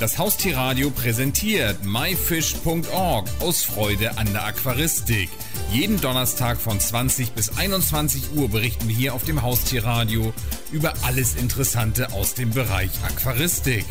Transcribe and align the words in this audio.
Das 0.00 0.16
Haustierradio 0.16 0.90
präsentiert 0.90 1.84
myfish.org 1.84 3.28
aus 3.40 3.64
Freude 3.64 4.16
an 4.16 4.32
der 4.32 4.44
Aquaristik. 4.44 5.28
Jeden 5.72 6.00
Donnerstag 6.00 6.60
von 6.60 6.78
20 6.78 7.32
bis 7.32 7.58
21 7.58 8.30
Uhr 8.36 8.48
berichten 8.48 8.86
wir 8.86 8.94
hier 8.94 9.14
auf 9.14 9.24
dem 9.24 9.42
Haustierradio 9.42 10.32
über 10.70 10.94
alles 11.02 11.34
Interessante 11.34 12.12
aus 12.12 12.34
dem 12.34 12.50
Bereich 12.50 12.92
Aquaristik. 13.02 13.84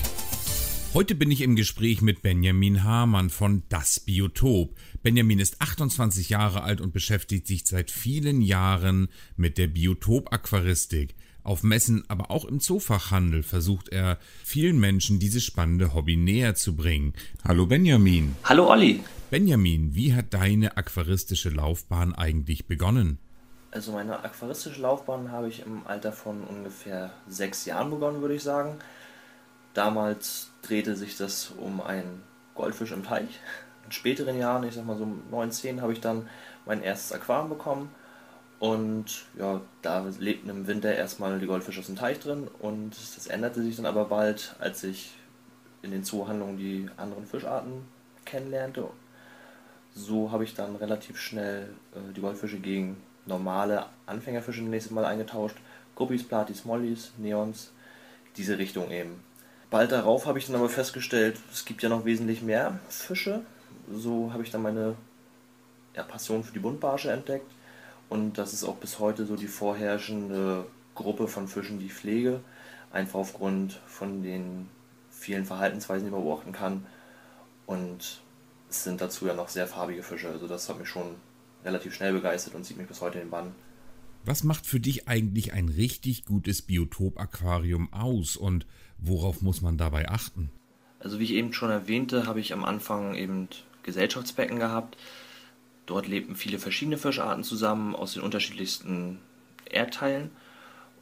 Heute 0.94 1.14
bin 1.14 1.30
ich 1.30 1.42
im 1.42 1.58
Gespräch 1.58 2.02
mit 2.02 2.22
Benjamin 2.22 2.86
Hamann 2.86 3.30
von 3.30 3.64
Das 3.68 4.00
Biotop. 4.00 4.78
Benjamin 5.04 5.40
ist 5.40 5.60
28 5.60 6.30
Jahre 6.30 6.64
alt 6.64 6.80
und 6.80 6.94
beschäftigt 6.94 7.46
sich 7.48 7.68
seit 7.68 7.92
vielen 7.92 8.42
Jahren 8.42 9.10
mit 9.36 9.58
der 9.58 9.68
Biotop-Aquaristik. 9.68 11.16
Auf 11.48 11.64
Messen, 11.64 12.04
aber 12.10 12.30
auch 12.30 12.44
im 12.44 12.60
Zoofachhandel 12.60 13.42
versucht 13.42 13.88
er 13.88 14.18
vielen 14.44 14.78
Menschen 14.82 15.18
dieses 15.18 15.46
spannende 15.46 15.94
Hobby 15.94 16.18
näher 16.18 16.56
zu 16.56 16.76
bringen. 16.76 17.14
Hallo 17.48 17.66
Benjamin. 17.66 18.36
Hallo 18.44 18.70
Olli. 18.70 19.02
Benjamin, 19.30 19.96
wie 19.96 20.14
hat 20.14 20.34
deine 20.34 20.76
aquaristische 20.76 21.48
Laufbahn 21.48 22.14
eigentlich 22.14 22.68
begonnen? 22.68 23.18
Also 23.72 23.94
meine 23.94 24.26
aquaristische 24.26 24.82
Laufbahn 24.82 25.32
habe 25.32 25.48
ich 25.48 25.66
im 25.66 25.88
Alter 25.88 26.12
von 26.12 26.44
ungefähr 26.44 27.14
sechs 27.30 27.64
Jahren 27.64 27.92
begonnen, 27.92 28.20
würde 28.20 28.36
ich 28.36 28.44
sagen. 28.44 28.80
Damals 29.74 30.52
drehte 30.64 30.98
sich 30.98 31.16
das 31.16 31.54
um 31.58 31.80
einen 31.80 32.24
Goldfisch 32.56 32.92
im 32.92 33.06
Teich. 33.06 33.40
In 33.86 33.94
späteren 33.94 34.38
Jahren, 34.38 34.66
ich 34.66 34.74
sag 34.74 34.86
mal 34.86 34.98
so 34.98 35.08
19, 35.32 35.82
habe 35.82 35.94
ich 35.94 36.02
dann 36.02 36.28
mein 36.66 36.84
erstes 36.84 37.14
Aquarium 37.14 37.48
bekommen 37.48 37.90
und 38.60 39.26
ja, 39.38 39.62
da 39.84 40.06
lebten 40.20 40.50
im 40.50 40.66
Winter 40.66 40.96
erstmal 40.96 41.40
die 41.40 41.46
Goldfische 41.46 41.80
aus 41.80 41.86
dem 41.86 41.96
Teich 41.96 42.20
drin 42.20 42.48
und 42.60 42.96
das 43.16 43.28
änderte 43.28 43.62
sich 43.62 43.76
dann 43.76 43.86
aber 43.86 44.06
bald, 44.06 44.56
als 44.60 44.84
ich 44.84 45.14
in 45.84 45.92
den 45.92 46.04
Zoohandlungen 46.04 46.58
die 46.58 46.90
anderen 46.98 47.28
Fischarten 47.28 47.86
kennenlernte. 48.26 48.88
So 49.94 50.32
habe 50.32 50.44
ich 50.44 50.56
dann 50.56 50.76
relativ 50.76 51.20
schnell 51.20 51.70
äh, 51.94 52.14
die 52.16 52.22
Goldfische 52.22 52.60
gegen 52.60 52.98
normale 53.26 53.86
Anfängerfische 54.06 54.64
nächstes 54.64 54.92
Mal 54.92 55.06
eingetauscht. 55.06 55.58
Guppies, 55.96 56.28
Platis, 56.28 56.66
Mollies, 56.66 57.12
Neons, 57.18 57.72
diese 58.38 58.58
Richtung 58.58 58.92
eben. 58.92 59.24
Bald 59.70 59.92
darauf 59.92 60.26
habe 60.26 60.40
ich 60.40 60.48
dann 60.48 60.56
aber 60.56 60.70
festgestellt, 60.70 61.38
es 61.52 61.66
gibt 61.66 61.84
ja 61.84 61.90
noch 61.90 62.06
wesentlich 62.06 62.42
mehr 62.42 62.80
Fische. 62.90 63.42
So 63.92 64.32
habe 64.34 64.44
ich 64.44 64.52
dann 64.52 64.62
meine 64.62 64.96
ja, 65.96 66.04
Passion 66.04 66.44
für 66.44 66.54
die 66.54 66.60
Buntbarsche 66.60 67.12
entdeckt 67.12 67.52
und 68.10 68.38
das 68.38 68.54
ist 68.54 68.64
auch 68.64 68.78
bis 68.78 69.00
heute 69.00 69.26
so 69.26 69.36
die 69.36 69.48
vorherrschende 69.48 70.66
Gruppe 70.96 71.28
von 71.28 71.48
Fischen, 71.48 71.80
die 71.80 71.88
ich 71.88 71.94
pflege. 71.94 72.42
Einfach 72.92 73.20
aufgrund 73.20 73.82
von 73.86 74.24
den 74.24 74.70
vielen 75.12 75.46
Verhaltensweisen, 75.46 76.06
die 76.06 76.12
man 76.12 76.24
beobachten 76.24 76.54
kann. 76.54 76.86
Und 77.66 78.22
es 78.70 78.84
sind 78.84 79.02
dazu 79.02 79.28
ja 79.28 79.34
noch 79.34 79.50
sehr 79.50 79.68
farbige 79.68 80.04
Fische. 80.04 80.30
Also 80.30 80.48
das 80.48 80.70
hat 80.70 80.80
mich 80.80 80.88
schon 80.88 81.16
relativ 81.66 81.94
schnell 81.94 82.14
begeistert 82.14 82.56
und 82.56 82.64
zieht 82.64 82.78
mich 82.78 82.88
bis 82.88 83.02
heute 83.02 83.20
in 83.20 83.26
den 83.26 83.32
Bann. 83.32 83.54
Was 84.26 84.44
macht 84.44 84.66
für 84.66 84.80
dich 84.80 85.08
eigentlich 85.08 85.54
ein 85.54 85.70
richtig 85.70 86.26
gutes 86.26 86.62
Biotop-Aquarium 86.62 87.94
aus 87.94 88.36
und 88.36 88.66
worauf 88.98 89.42
muss 89.42 89.62
man 89.62 89.78
dabei 89.78 90.10
achten? 90.10 90.50
Also 91.00 91.20
wie 91.20 91.26
ich 91.26 91.32
eben 91.32 91.54
schon 91.54 91.70
erwähnte, 91.70 92.26
habe 92.26 92.40
ich 92.40 92.54
am 92.54 92.66
Anfang 92.66 93.16
eben 93.16 93.48
Gesellschaftsbecken 93.84 94.60
gehabt. 94.60 94.98
Dort 95.88 96.08
lebten 96.08 96.36
viele 96.36 96.60
verschiedene 96.60 96.98
Fischarten 96.98 97.44
zusammen 97.44 97.96
aus 97.96 98.14
den 98.14 98.22
unterschiedlichsten 98.22 99.20
Erdteilen. 99.66 100.30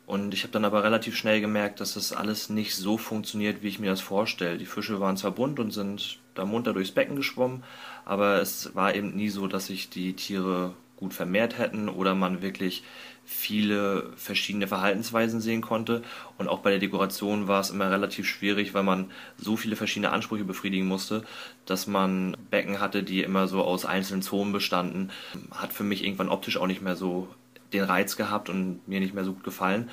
Und 0.05 0.33
ich 0.36 0.44
habe 0.44 0.53
dann 0.53 0.66
aber 0.66 0.83
relativ 0.83 1.17
schnell 1.17 1.41
gemerkt, 1.41 1.81
dass 1.81 1.95
das 1.95 2.14
alles 2.14 2.50
nicht 2.50 2.75
so 2.75 2.97
funktioniert, 2.97 3.63
wie 3.63 3.67
ich 3.67 3.80
mir 3.80 3.89
das 3.89 4.02
vorstelle. 4.02 4.59
Die 4.59 4.67
Fische 4.67 5.00
waren 5.00 5.17
zwar 5.17 5.31
bunt 5.31 5.59
und 5.59 5.72
sind 5.72 6.19
da 6.36 6.45
munter 6.45 6.73
durchs 6.73 6.91
Becken 6.91 7.16
geschwommen, 7.16 7.63
aber 8.06 8.39
es 8.41 8.75
war 8.75 8.94
eben 8.94 9.16
nie 9.16 9.30
so, 9.30 9.47
dass 9.47 9.67
sich 9.67 9.89
die 9.89 10.13
Tiere 10.13 10.73
gut 10.97 11.13
vermehrt 11.13 11.57
hätten 11.57 11.90
oder 11.90 12.13
man 12.13 12.41
wirklich 12.41 12.84
viele 13.25 14.12
verschiedene 14.16 14.68
Verhaltensweisen 14.68 15.41
sehen 15.41 15.62
konnte. 15.62 16.03
Und 16.38 16.47
auch 16.47 16.59
bei 16.59 16.69
der 16.69 16.80
Dekoration 16.80 17.47
war 17.47 17.59
es 17.59 17.72
immer 17.72 17.90
relativ 17.90 18.28
schwierig, 18.28 18.74
weil 18.74 18.84
man 18.84 19.12
so 19.38 19.58
viele 19.58 19.75
verschiedene 19.75 20.12
Ansprüche 20.12 20.46
befriedigen 20.46 20.88
musste, 20.88 21.24
dass 21.66 21.88
man 21.88 22.38
Becken 22.52 22.80
hatte, 22.80 23.03
die 23.03 23.24
immer 23.24 23.47
so 23.47 23.63
aus 23.63 23.86
einzelnen 23.86 24.22
Zonen 24.22 24.53
bestanden. 24.53 25.12
Hat 25.52 25.74
für 25.74 25.84
mich 25.84 26.03
irgendwann 26.03 26.30
optisch 26.30 26.58
auch 26.58 26.68
nicht 26.68 26.84
mehr 26.84 26.96
so 26.96 27.28
den 27.74 27.84
Reiz 27.84 28.16
gehabt 28.16 28.50
und 28.50 28.88
mir 28.88 29.00
nicht 29.00 29.16
mehr 29.16 29.25
so 29.25 29.34
gut 29.34 29.44
gefallen. 29.44 29.90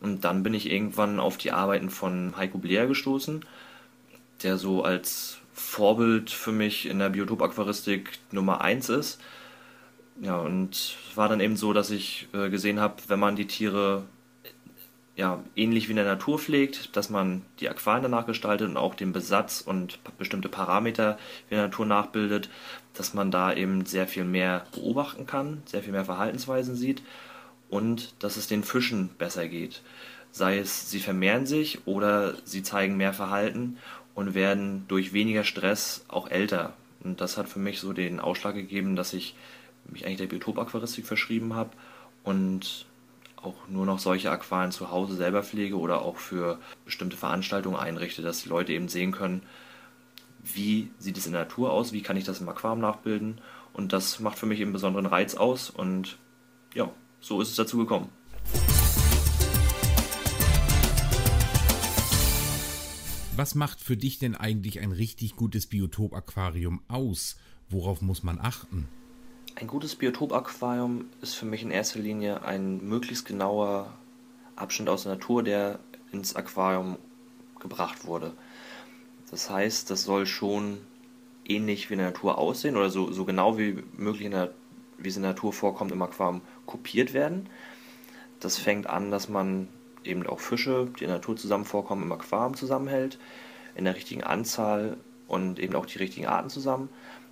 Und 0.00 0.24
dann 0.24 0.42
bin 0.42 0.54
ich 0.54 0.70
irgendwann 0.70 1.20
auf 1.20 1.36
die 1.36 1.52
Arbeiten 1.52 1.90
von 1.90 2.34
Heiko 2.38 2.56
Blair 2.56 2.86
gestoßen, 2.86 3.44
der 4.42 4.56
so 4.56 4.82
als 4.82 5.38
Vorbild 5.52 6.30
für 6.30 6.52
mich 6.52 6.86
in 6.86 6.98
der 6.98 7.10
Biotop-Aquaristik 7.10 8.18
Nummer 8.32 8.62
1 8.62 8.88
ist 8.88 9.20
ja, 10.20 10.36
und 10.36 10.74
es 10.74 11.16
war 11.16 11.28
dann 11.28 11.40
eben 11.40 11.56
so, 11.56 11.72
dass 11.72 11.90
ich 11.90 12.28
äh, 12.32 12.50
gesehen 12.50 12.80
habe, 12.80 12.96
wenn 13.08 13.18
man 13.18 13.36
die 13.36 13.46
Tiere 13.46 14.04
ja, 15.16 15.42
ähnlich 15.56 15.88
wie 15.88 15.92
in 15.92 15.96
der 15.96 16.06
Natur 16.06 16.38
pflegt, 16.38 16.96
dass 16.96 17.10
man 17.10 17.42
die 17.58 17.68
Aquarien 17.68 18.02
danach 18.02 18.26
gestaltet 18.26 18.68
und 18.68 18.76
auch 18.76 18.94
den 18.94 19.12
Besatz 19.12 19.60
und 19.60 19.98
bestimmte 20.18 20.48
Parameter 20.48 21.18
in 21.50 21.56
der 21.56 21.66
Natur 21.66 21.84
nachbildet, 21.84 22.48
dass 22.94 23.12
man 23.12 23.30
da 23.30 23.52
eben 23.52 23.84
sehr 23.84 24.06
viel 24.06 24.24
mehr 24.24 24.64
beobachten 24.72 25.26
kann, 25.26 25.62
sehr 25.66 25.82
viel 25.82 25.92
mehr 25.92 26.04
Verhaltensweisen 26.04 26.74
sieht 26.74 27.02
und 27.68 28.14
dass 28.22 28.36
es 28.36 28.46
den 28.46 28.64
Fischen 28.64 29.10
besser 29.18 29.48
geht. 29.48 29.82
Sei 30.32 30.58
es, 30.58 30.90
sie 30.90 31.00
vermehren 31.00 31.44
sich 31.44 31.86
oder 31.86 32.34
sie 32.44 32.62
zeigen 32.62 32.96
mehr 32.96 33.12
Verhalten 33.12 33.78
und 34.14 34.34
werden 34.34 34.84
durch 34.88 35.12
weniger 35.12 35.44
Stress 35.44 36.04
auch 36.08 36.30
älter. 36.30 36.74
Und 37.02 37.20
das 37.20 37.36
hat 37.36 37.48
für 37.48 37.58
mich 37.58 37.80
so 37.80 37.92
den 37.92 38.20
Ausschlag 38.20 38.54
gegeben, 38.54 38.96
dass 38.96 39.12
ich 39.12 39.34
mich 39.92 40.06
eigentlich 40.06 40.18
der 40.18 40.26
Biotop-Aquaristik 40.26 41.06
verschrieben 41.06 41.54
habe 41.54 41.70
und 42.24 42.86
auch 43.36 43.68
nur 43.68 43.86
noch 43.86 43.98
solche 43.98 44.30
Aquarien 44.30 44.72
zu 44.72 44.90
Hause 44.90 45.16
selber 45.16 45.42
pflege 45.42 45.78
oder 45.78 46.02
auch 46.02 46.16
für 46.16 46.58
bestimmte 46.84 47.16
Veranstaltungen 47.16 47.76
einrichte, 47.76 48.22
dass 48.22 48.42
die 48.42 48.48
Leute 48.48 48.72
eben 48.72 48.88
sehen 48.88 49.12
können, 49.12 49.42
wie 50.42 50.90
sieht 50.98 51.16
es 51.16 51.26
in 51.26 51.32
der 51.32 51.42
Natur 51.42 51.72
aus, 51.72 51.92
wie 51.92 52.02
kann 52.02 52.16
ich 52.16 52.24
das 52.24 52.40
im 52.40 52.48
Aquarium 52.48 52.80
nachbilden 52.80 53.40
und 53.72 53.92
das 53.92 54.20
macht 54.20 54.38
für 54.38 54.46
mich 54.46 54.60
eben 54.60 54.72
besonderen 54.72 55.06
Reiz 55.06 55.34
aus 55.34 55.70
und 55.70 56.18
ja, 56.74 56.90
so 57.20 57.40
ist 57.40 57.50
es 57.50 57.56
dazu 57.56 57.78
gekommen. 57.78 58.10
Was 63.36 63.54
macht 63.54 63.80
für 63.80 63.96
dich 63.96 64.18
denn 64.18 64.34
eigentlich 64.34 64.80
ein 64.80 64.92
richtig 64.92 65.34
gutes 65.34 65.66
Biotop-Aquarium 65.66 66.82
aus? 66.88 67.36
Worauf 67.70 68.02
muss 68.02 68.22
man 68.22 68.38
achten? 68.38 68.86
Ein 69.60 69.66
gutes 69.66 69.94
Biotop-Aquarium 69.94 71.10
ist 71.20 71.34
für 71.34 71.44
mich 71.44 71.62
in 71.62 71.70
erster 71.70 71.98
Linie 71.98 72.44
ein 72.44 72.82
möglichst 72.82 73.26
genauer 73.26 73.92
Abschnitt 74.56 74.88
aus 74.88 75.02
der 75.02 75.12
Natur, 75.12 75.42
der 75.42 75.78
ins 76.12 76.34
Aquarium 76.34 76.96
gebracht 77.58 78.06
wurde. 78.06 78.32
Das 79.30 79.50
heißt, 79.50 79.90
das 79.90 80.04
soll 80.04 80.24
schon 80.24 80.78
ähnlich 81.46 81.90
wie 81.90 81.92
in 81.92 81.98
der 81.98 82.08
Natur 82.08 82.38
aussehen 82.38 82.74
oder 82.74 82.88
so, 82.88 83.12
so 83.12 83.26
genau 83.26 83.58
wie 83.58 83.84
möglich, 83.98 84.24
in 84.24 84.30
der, 84.30 84.50
wie 84.96 85.10
es 85.10 85.16
in 85.16 85.22
der 85.24 85.32
Natur 85.32 85.52
vorkommt, 85.52 85.92
im 85.92 86.00
Aquarium 86.00 86.40
kopiert 86.64 87.12
werden. 87.12 87.46
Das 88.40 88.56
fängt 88.56 88.86
an, 88.86 89.10
dass 89.10 89.28
man 89.28 89.68
eben 90.04 90.26
auch 90.26 90.40
Fische, 90.40 90.88
die 90.98 91.04
in 91.04 91.10
der 91.10 91.18
Natur 91.18 91.36
zusammen 91.36 91.66
vorkommen, 91.66 92.04
im 92.04 92.12
Aquarium 92.12 92.54
zusammenhält, 92.54 93.18
in 93.74 93.84
der 93.84 93.94
richtigen 93.94 94.24
Anzahl 94.24 94.96
und 95.28 95.58
eben 95.58 95.76
auch 95.76 95.84
die 95.84 95.98
richtigen 95.98 96.28
Arten 96.28 96.48
zusammen 96.48 96.88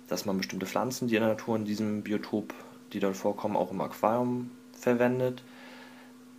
dass 0.09 0.25
man 0.25 0.37
bestimmte 0.37 0.65
Pflanzen, 0.65 1.07
die 1.07 1.15
in 1.15 1.21
der 1.21 1.29
Natur 1.29 1.55
in 1.55 1.65
diesem 1.65 2.01
Biotop, 2.01 2.53
die 2.93 2.99
dort 2.99 3.15
vorkommen, 3.15 3.55
auch 3.55 3.71
im 3.71 3.81
Aquarium 3.81 4.51
verwendet 4.73 5.43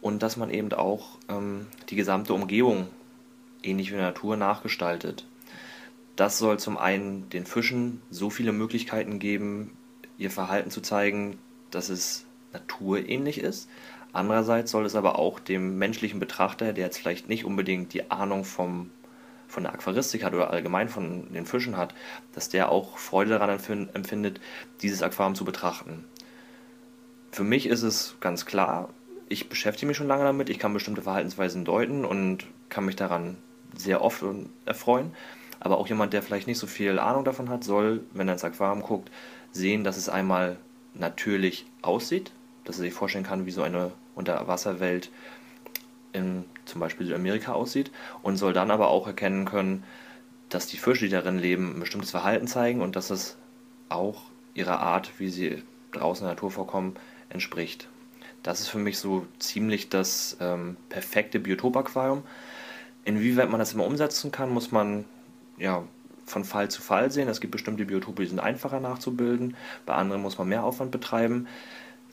und 0.00 0.22
dass 0.22 0.36
man 0.36 0.50
eben 0.50 0.72
auch 0.72 1.18
ähm, 1.28 1.66
die 1.88 1.96
gesamte 1.96 2.34
Umgebung 2.34 2.88
ähnlich 3.62 3.90
wie 3.90 3.94
in 3.94 4.00
der 4.00 4.08
Natur 4.08 4.36
nachgestaltet. 4.36 5.26
Das 6.16 6.38
soll 6.38 6.58
zum 6.58 6.76
einen 6.76 7.30
den 7.30 7.46
Fischen 7.46 8.02
so 8.10 8.30
viele 8.30 8.52
Möglichkeiten 8.52 9.18
geben, 9.18 9.76
ihr 10.18 10.30
Verhalten 10.30 10.70
zu 10.70 10.80
zeigen, 10.80 11.38
dass 11.70 11.88
es 11.88 12.26
naturähnlich 12.52 13.38
ist. 13.38 13.68
Andererseits 14.12 14.70
soll 14.70 14.84
es 14.86 14.96
aber 14.96 15.18
auch 15.18 15.38
dem 15.38 15.78
menschlichen 15.78 16.18
Betrachter, 16.18 16.72
der 16.72 16.86
jetzt 16.86 16.98
vielleicht 16.98 17.28
nicht 17.28 17.44
unbedingt 17.44 17.94
die 17.94 18.10
Ahnung 18.10 18.44
vom 18.44 18.90
von 19.50 19.64
der 19.64 19.74
Aquaristik 19.74 20.24
hat 20.24 20.32
oder 20.32 20.50
allgemein 20.50 20.88
von 20.88 21.32
den 21.32 21.44
Fischen 21.44 21.76
hat, 21.76 21.94
dass 22.34 22.48
der 22.48 22.70
auch 22.70 22.96
Freude 22.98 23.30
daran 23.30 23.50
empfindet, 23.92 24.40
dieses 24.80 25.02
Aquarium 25.02 25.34
zu 25.34 25.44
betrachten. 25.44 26.04
Für 27.32 27.44
mich 27.44 27.66
ist 27.66 27.82
es 27.82 28.16
ganz 28.20 28.46
klar, 28.46 28.90
ich 29.28 29.48
beschäftige 29.48 29.86
mich 29.86 29.96
schon 29.96 30.08
lange 30.08 30.24
damit, 30.24 30.50
ich 30.50 30.58
kann 30.58 30.72
bestimmte 30.72 31.02
Verhaltensweisen 31.02 31.64
deuten 31.64 32.04
und 32.04 32.46
kann 32.68 32.84
mich 32.84 32.96
daran 32.96 33.36
sehr 33.76 34.02
oft 34.02 34.24
erfreuen. 34.64 35.14
Aber 35.60 35.78
auch 35.78 35.88
jemand, 35.88 36.12
der 36.12 36.22
vielleicht 36.22 36.46
nicht 36.46 36.58
so 36.58 36.66
viel 36.66 36.98
Ahnung 36.98 37.24
davon 37.24 37.50
hat, 37.50 37.64
soll, 37.64 38.00
wenn 38.12 38.28
er 38.28 38.34
ins 38.34 38.44
Aquarium 38.44 38.82
guckt, 38.82 39.10
sehen, 39.52 39.84
dass 39.84 39.96
es 39.96 40.08
einmal 40.08 40.56
natürlich 40.94 41.66
aussieht, 41.82 42.32
dass 42.64 42.78
er 42.78 42.82
sich 42.82 42.94
vorstellen 42.94 43.24
kann, 43.24 43.46
wie 43.46 43.50
so 43.50 43.62
eine 43.62 43.92
Unterwasserwelt 44.14 45.10
in 46.12 46.44
zum 46.64 46.80
Beispiel 46.80 47.06
Südamerika 47.06 47.52
aussieht 47.52 47.90
und 48.22 48.36
soll 48.36 48.52
dann 48.52 48.70
aber 48.70 48.88
auch 48.88 49.06
erkennen 49.06 49.44
können, 49.44 49.84
dass 50.48 50.66
die 50.66 50.76
Fische, 50.76 51.06
die 51.06 51.10
darin 51.10 51.38
leben, 51.38 51.76
ein 51.76 51.80
bestimmtes 51.80 52.10
Verhalten 52.10 52.46
zeigen 52.46 52.80
und 52.80 52.96
dass 52.96 53.10
es 53.10 53.36
auch 53.88 54.22
ihrer 54.54 54.80
Art, 54.80 55.12
wie 55.18 55.28
sie 55.28 55.62
draußen 55.92 56.24
in 56.24 56.28
der 56.28 56.34
Natur 56.34 56.50
vorkommen, 56.50 56.96
entspricht. 57.28 57.88
Das 58.42 58.60
ist 58.60 58.68
für 58.68 58.78
mich 58.78 58.98
so 58.98 59.26
ziemlich 59.38 59.88
das 59.88 60.36
ähm, 60.40 60.76
perfekte 60.88 61.40
Biotop-Aquarium. 61.40 62.22
Inwieweit 63.04 63.50
man 63.50 63.60
das 63.60 63.74
immer 63.74 63.86
umsetzen 63.86 64.30
kann, 64.30 64.50
muss 64.50 64.72
man 64.72 65.04
ja 65.58 65.84
von 66.26 66.44
Fall 66.44 66.70
zu 66.70 66.80
Fall 66.80 67.10
sehen. 67.10 67.28
Es 67.28 67.40
gibt 67.40 67.50
bestimmte 67.50 67.84
Biotope, 67.84 68.22
die 68.22 68.28
sind 68.28 68.40
einfacher 68.40 68.80
nachzubilden, 68.80 69.56
bei 69.84 69.94
anderen 69.94 70.22
muss 70.22 70.38
man 70.38 70.48
mehr 70.48 70.64
Aufwand 70.64 70.90
betreiben. 70.90 71.48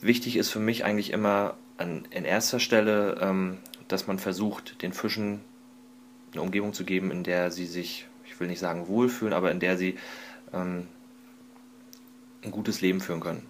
Wichtig 0.00 0.36
ist 0.36 0.50
für 0.50 0.60
mich 0.60 0.84
eigentlich 0.84 1.12
immer 1.12 1.54
an, 1.78 2.06
in 2.10 2.24
erster 2.24 2.60
Stelle, 2.60 3.18
ähm, 3.20 3.58
dass 3.88 4.06
man 4.06 4.18
versucht, 4.18 4.82
den 4.82 4.92
Fischen 4.92 5.40
eine 6.32 6.42
Umgebung 6.42 6.72
zu 6.72 6.84
geben, 6.84 7.10
in 7.10 7.24
der 7.24 7.50
sie 7.50 7.66
sich, 7.66 8.06
ich 8.26 8.38
will 8.38 8.48
nicht 8.48 8.60
sagen 8.60 8.86
wohlfühlen, 8.88 9.32
aber 9.32 9.50
in 9.50 9.60
der 9.60 9.76
sie 9.76 9.96
ähm, 10.52 10.86
ein 12.44 12.50
gutes 12.50 12.80
Leben 12.80 13.00
führen 13.00 13.20
können. 13.20 13.46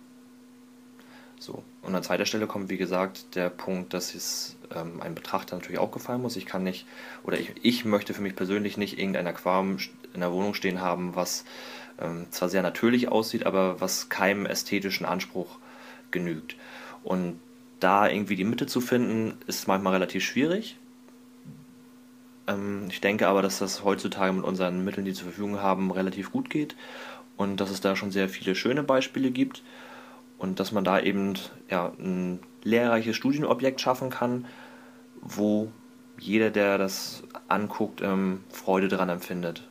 So. 1.41 1.63
Und 1.83 1.95
an 1.95 2.03
zweiter 2.03 2.27
Stelle 2.27 2.47
kommt, 2.47 2.69
wie 2.69 2.77
gesagt, 2.77 3.35
der 3.35 3.49
Punkt, 3.49 3.95
dass 3.95 4.15
es 4.15 4.57
ähm, 4.75 5.01
einem 5.01 5.15
Betrachter 5.15 5.57
natürlich 5.57 5.79
auch 5.79 5.93
gefallen 5.93 6.21
muss. 6.21 6.37
Ich 6.37 6.47
kann 6.47 6.65
nicht, 6.65 6.87
oder 7.23 7.39
ich, 7.39 7.55
ich 7.63 7.85
möchte 7.85 8.15
für 8.15 8.23
mich 8.23 8.35
persönlich 8.35 8.77
nicht 8.77 8.99
irgendein 8.99 9.27
Aquarium 9.27 9.79
in 10.15 10.21
der 10.21 10.33
Wohnung 10.33 10.55
stehen 10.55 10.81
haben, 10.81 11.15
was 11.15 11.45
ähm, 12.01 12.27
zwar 12.31 12.49
sehr 12.49 12.63
natürlich 12.63 13.09
aussieht, 13.09 13.47
aber 13.47 13.81
was 13.81 14.09
keinem 14.09 14.47
ästhetischen 14.47 15.07
Anspruch 15.07 15.59
genügt. 16.11 16.57
Und 17.05 17.41
da 17.81 18.09
irgendwie 18.09 18.37
die 18.37 18.45
Mitte 18.45 18.67
zu 18.67 18.81
finden, 18.81 19.39
ist 19.47 19.69
manchmal 19.69 19.95
relativ 19.95 20.25
schwierig. 20.25 20.79
Ähm, 22.47 22.87
ich 22.91 23.01
denke 23.01 23.29
aber, 23.29 23.43
dass 23.43 23.59
das 23.59 23.85
heutzutage 23.85 24.33
mit 24.33 24.45
unseren 24.45 24.85
Mitteln, 24.85 25.05
die 25.05 25.13
zur 25.13 25.27
Verfügung 25.27 25.61
haben, 25.61 25.91
relativ 25.91 26.33
gut 26.33 26.51
geht 26.51 26.77
und 27.37 27.61
dass 27.61 27.71
es 27.71 27.81
da 27.81 27.97
schon 27.97 28.11
sehr 28.11 28.29
viele 28.29 28.55
schöne 28.55 28.83
Beispiele 28.83 29.31
gibt 29.31 29.63
und 30.39 30.61
dass 30.61 30.73
man 30.73 30.85
da 30.85 31.01
eben 31.01 31.35
ja, 31.71 31.93
ein 31.99 32.41
lehrreiches 32.65 33.17
Studienobjekt 33.17 33.81
schaffen 33.81 34.11
kann, 34.11 34.47
wo 35.21 35.71
jeder, 36.19 36.51
der 36.51 36.79
das 36.79 37.23
anguckt, 37.47 38.01
ähm, 38.03 38.45
Freude 38.51 38.89
daran 38.89 39.09
empfindet. 39.09 39.69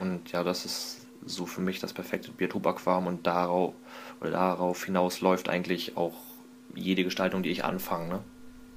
Und 0.00 0.32
ja, 0.32 0.42
das 0.42 0.64
ist 0.64 1.06
so 1.24 1.46
für 1.46 1.60
mich 1.60 1.80
das 1.80 1.92
perfekte 1.92 2.30
Biotop-Aquarium 2.30 3.06
und 3.06 3.26
darauf, 3.26 3.74
darauf 4.20 4.84
hinaus 4.84 5.20
läuft 5.20 5.48
eigentlich 5.48 5.96
auch 5.96 6.14
jede 6.74 7.04
Gestaltung, 7.04 7.42
die 7.42 7.50
ich 7.50 7.64
anfange. 7.64 8.08
Ne? 8.08 8.24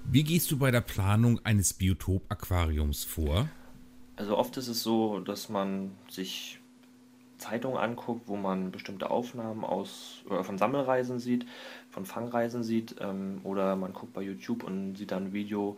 Wie 0.06 0.24
gehst 0.24 0.50
du 0.52 0.58
bei 0.58 0.72
der 0.72 0.82
Planung 0.82 1.40
eines 1.44 1.74
Biotop-Aquariums 1.74 3.04
vor? 3.04 3.50
Also 4.16 4.38
oft 4.38 4.58
ist 4.58 4.68
es 4.68 4.84
so, 4.84 5.20
dass 5.20 5.50
man 5.50 5.92
sich 6.10 6.60
Zeitungen 7.38 7.78
anguckt, 7.78 8.28
wo 8.28 8.36
man 8.36 8.72
bestimmte 8.72 9.10
Aufnahmen 9.10 9.64
aus 9.64 10.24
oder 10.30 10.44
von 10.44 10.58
Sammelreisen 10.58 11.20
sieht, 11.20 11.46
von 11.90 12.06
Fangreisen 12.06 12.64
sieht, 12.64 12.96
ähm, 13.00 13.40
oder 13.44 13.76
man 13.76 13.94
guckt 13.94 14.14
bei 14.14 14.22
YouTube 14.22 14.64
und 14.64 14.96
sieht 14.96 15.12
dann 15.12 15.28
ein 15.28 15.34
Video, 15.34 15.78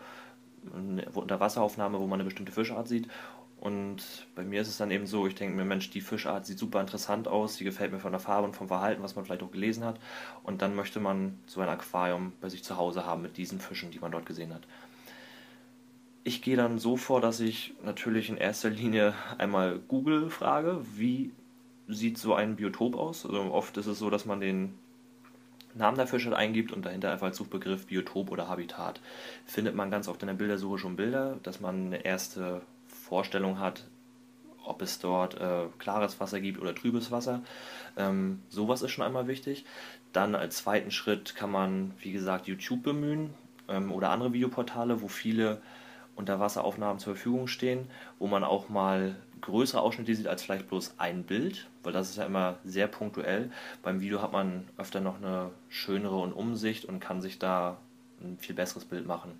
eine 0.75 1.09
Unterwasseraufnahme, 1.09 1.99
wo 1.99 2.07
man 2.07 2.19
eine 2.19 2.25
bestimmte 2.25 2.51
Fischart 2.51 2.87
sieht. 2.87 3.07
Und 3.61 4.25
bei 4.33 4.43
mir 4.43 4.61
ist 4.61 4.69
es 4.69 4.77
dann 4.77 4.89
eben 4.89 5.05
so, 5.05 5.27
ich 5.27 5.35
denke 5.35 5.55
mir, 5.55 5.63
Mensch, 5.63 5.91
die 5.91 6.01
Fischart 6.01 6.47
sieht 6.47 6.57
super 6.57 6.81
interessant 6.81 7.27
aus, 7.27 7.57
die 7.57 7.63
gefällt 7.63 7.91
mir 7.91 7.99
von 7.99 8.11
der 8.11 8.19
Farbe 8.19 8.47
und 8.47 8.55
vom 8.55 8.67
Verhalten, 8.67 9.03
was 9.03 9.15
man 9.15 9.23
vielleicht 9.23 9.43
auch 9.43 9.51
gelesen 9.51 9.83
hat. 9.83 9.99
Und 10.41 10.63
dann 10.63 10.75
möchte 10.75 10.99
man 10.99 11.37
so 11.45 11.61
ein 11.61 11.69
Aquarium 11.69 12.33
bei 12.41 12.49
sich 12.49 12.63
zu 12.63 12.77
Hause 12.77 13.05
haben 13.05 13.21
mit 13.21 13.37
diesen 13.37 13.59
Fischen, 13.59 13.91
die 13.91 13.99
man 13.99 14.11
dort 14.11 14.25
gesehen 14.25 14.51
hat. 14.51 14.63
Ich 16.23 16.41
gehe 16.41 16.55
dann 16.55 16.79
so 16.79 16.97
vor, 16.97 17.21
dass 17.21 17.39
ich 17.39 17.75
natürlich 17.83 18.29
in 18.29 18.37
erster 18.37 18.71
Linie 18.71 19.13
einmal 19.37 19.77
Google 19.87 20.31
frage, 20.31 20.83
wie 20.95 21.31
sieht 21.87 22.17
so 22.17 22.33
ein 22.33 22.55
Biotop 22.55 22.95
aus. 22.95 23.27
Also 23.27 23.41
oft 23.53 23.77
ist 23.77 23.85
es 23.85 23.99
so, 23.99 24.09
dass 24.09 24.25
man 24.25 24.39
den 24.39 24.73
Namen 25.75 25.97
der 25.97 26.07
Fische 26.07 26.35
eingibt 26.35 26.71
und 26.71 26.83
dahinter 26.83 27.11
einfach 27.11 27.27
als 27.27 27.37
Suchbegriff 27.37 27.85
Biotop 27.85 28.31
oder 28.31 28.47
Habitat. 28.47 29.01
Findet 29.45 29.75
man 29.75 29.91
ganz 29.91 30.07
oft 30.07 30.23
in 30.23 30.27
der 30.29 30.33
Bildersuche 30.33 30.79
schon 30.79 30.95
Bilder, 30.95 31.37
dass 31.43 31.59
man 31.59 31.85
eine 31.85 32.03
erste 32.03 32.63
Vorstellung 33.11 33.59
hat, 33.59 33.83
ob 34.63 34.81
es 34.81 34.99
dort 34.99 35.33
äh, 35.37 35.65
klares 35.79 36.21
Wasser 36.21 36.39
gibt 36.39 36.61
oder 36.61 36.73
trübes 36.73 37.11
Wasser. 37.11 37.41
Ähm, 37.97 38.41
sowas 38.47 38.81
ist 38.83 38.91
schon 38.91 39.03
einmal 39.03 39.27
wichtig. 39.27 39.65
Dann 40.13 40.33
als 40.33 40.55
zweiten 40.55 40.91
Schritt 40.91 41.35
kann 41.35 41.51
man, 41.51 41.93
wie 41.99 42.13
gesagt, 42.13 42.47
YouTube 42.47 42.83
bemühen 42.83 43.33
ähm, 43.67 43.91
oder 43.91 44.11
andere 44.11 44.31
Videoportale, 44.31 45.01
wo 45.01 45.09
viele 45.09 45.61
Unterwasseraufnahmen 46.15 46.99
zur 46.99 47.15
Verfügung 47.15 47.47
stehen, 47.47 47.89
wo 48.17 48.27
man 48.27 48.45
auch 48.45 48.69
mal 48.69 49.17
größere 49.41 49.81
Ausschnitte 49.81 50.15
sieht 50.15 50.27
als 50.27 50.43
vielleicht 50.43 50.69
bloß 50.69 50.95
ein 50.97 51.23
Bild, 51.23 51.67
weil 51.83 51.91
das 51.91 52.11
ist 52.11 52.15
ja 52.15 52.25
immer 52.25 52.59
sehr 52.63 52.87
punktuell. 52.87 53.51
Beim 53.83 53.99
Video 53.99 54.21
hat 54.21 54.31
man 54.31 54.69
öfter 54.77 55.01
noch 55.01 55.17
eine 55.17 55.49
schönere 55.67 56.15
und 56.15 56.31
Umsicht 56.31 56.85
und 56.85 57.01
kann 57.01 57.19
sich 57.19 57.39
da 57.39 57.77
ein 58.23 58.37
viel 58.39 58.55
besseres 58.55 58.85
Bild 58.85 59.05
machen. 59.05 59.31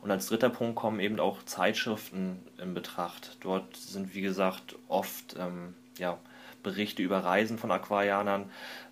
Und 0.00 0.10
als 0.10 0.26
dritter 0.26 0.50
Punkt 0.50 0.76
kommen 0.76 1.00
eben 1.00 1.20
auch 1.20 1.42
Zeitschriften 1.44 2.40
in 2.58 2.74
Betracht. 2.74 3.36
Dort 3.40 3.76
sind, 3.76 4.14
wie 4.14 4.20
gesagt, 4.20 4.76
oft 4.88 5.36
ähm, 5.38 5.74
ja, 5.98 6.18
Berichte 6.62 7.02
über 7.02 7.18
Reisen 7.18 7.58
von 7.58 7.70
Aquarianern 7.70 8.50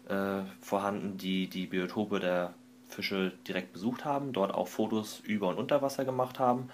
äh, 0.09 0.43
vorhanden, 0.61 1.19
die 1.19 1.47
die 1.47 1.67
Biotope 1.67 2.21
der 2.21 2.55
Fische 2.89 3.33
direkt 3.47 3.73
besucht 3.73 4.05
haben, 4.05 4.33
dort 4.33 4.53
auch 4.53 4.69
Fotos 4.69 5.21
über 5.21 5.49
und 5.49 5.59
unter 5.59 5.83
Wasser 5.83 6.05
gemacht 6.05 6.39
haben. 6.39 6.69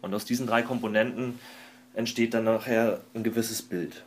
Und 0.00 0.12
aus 0.14 0.24
diesen 0.24 0.46
drei 0.46 0.62
Komponenten 0.62 1.38
entsteht 1.94 2.34
dann 2.34 2.44
nachher 2.44 3.00
ein 3.14 3.22
gewisses 3.22 3.62
Bild. 3.62 4.04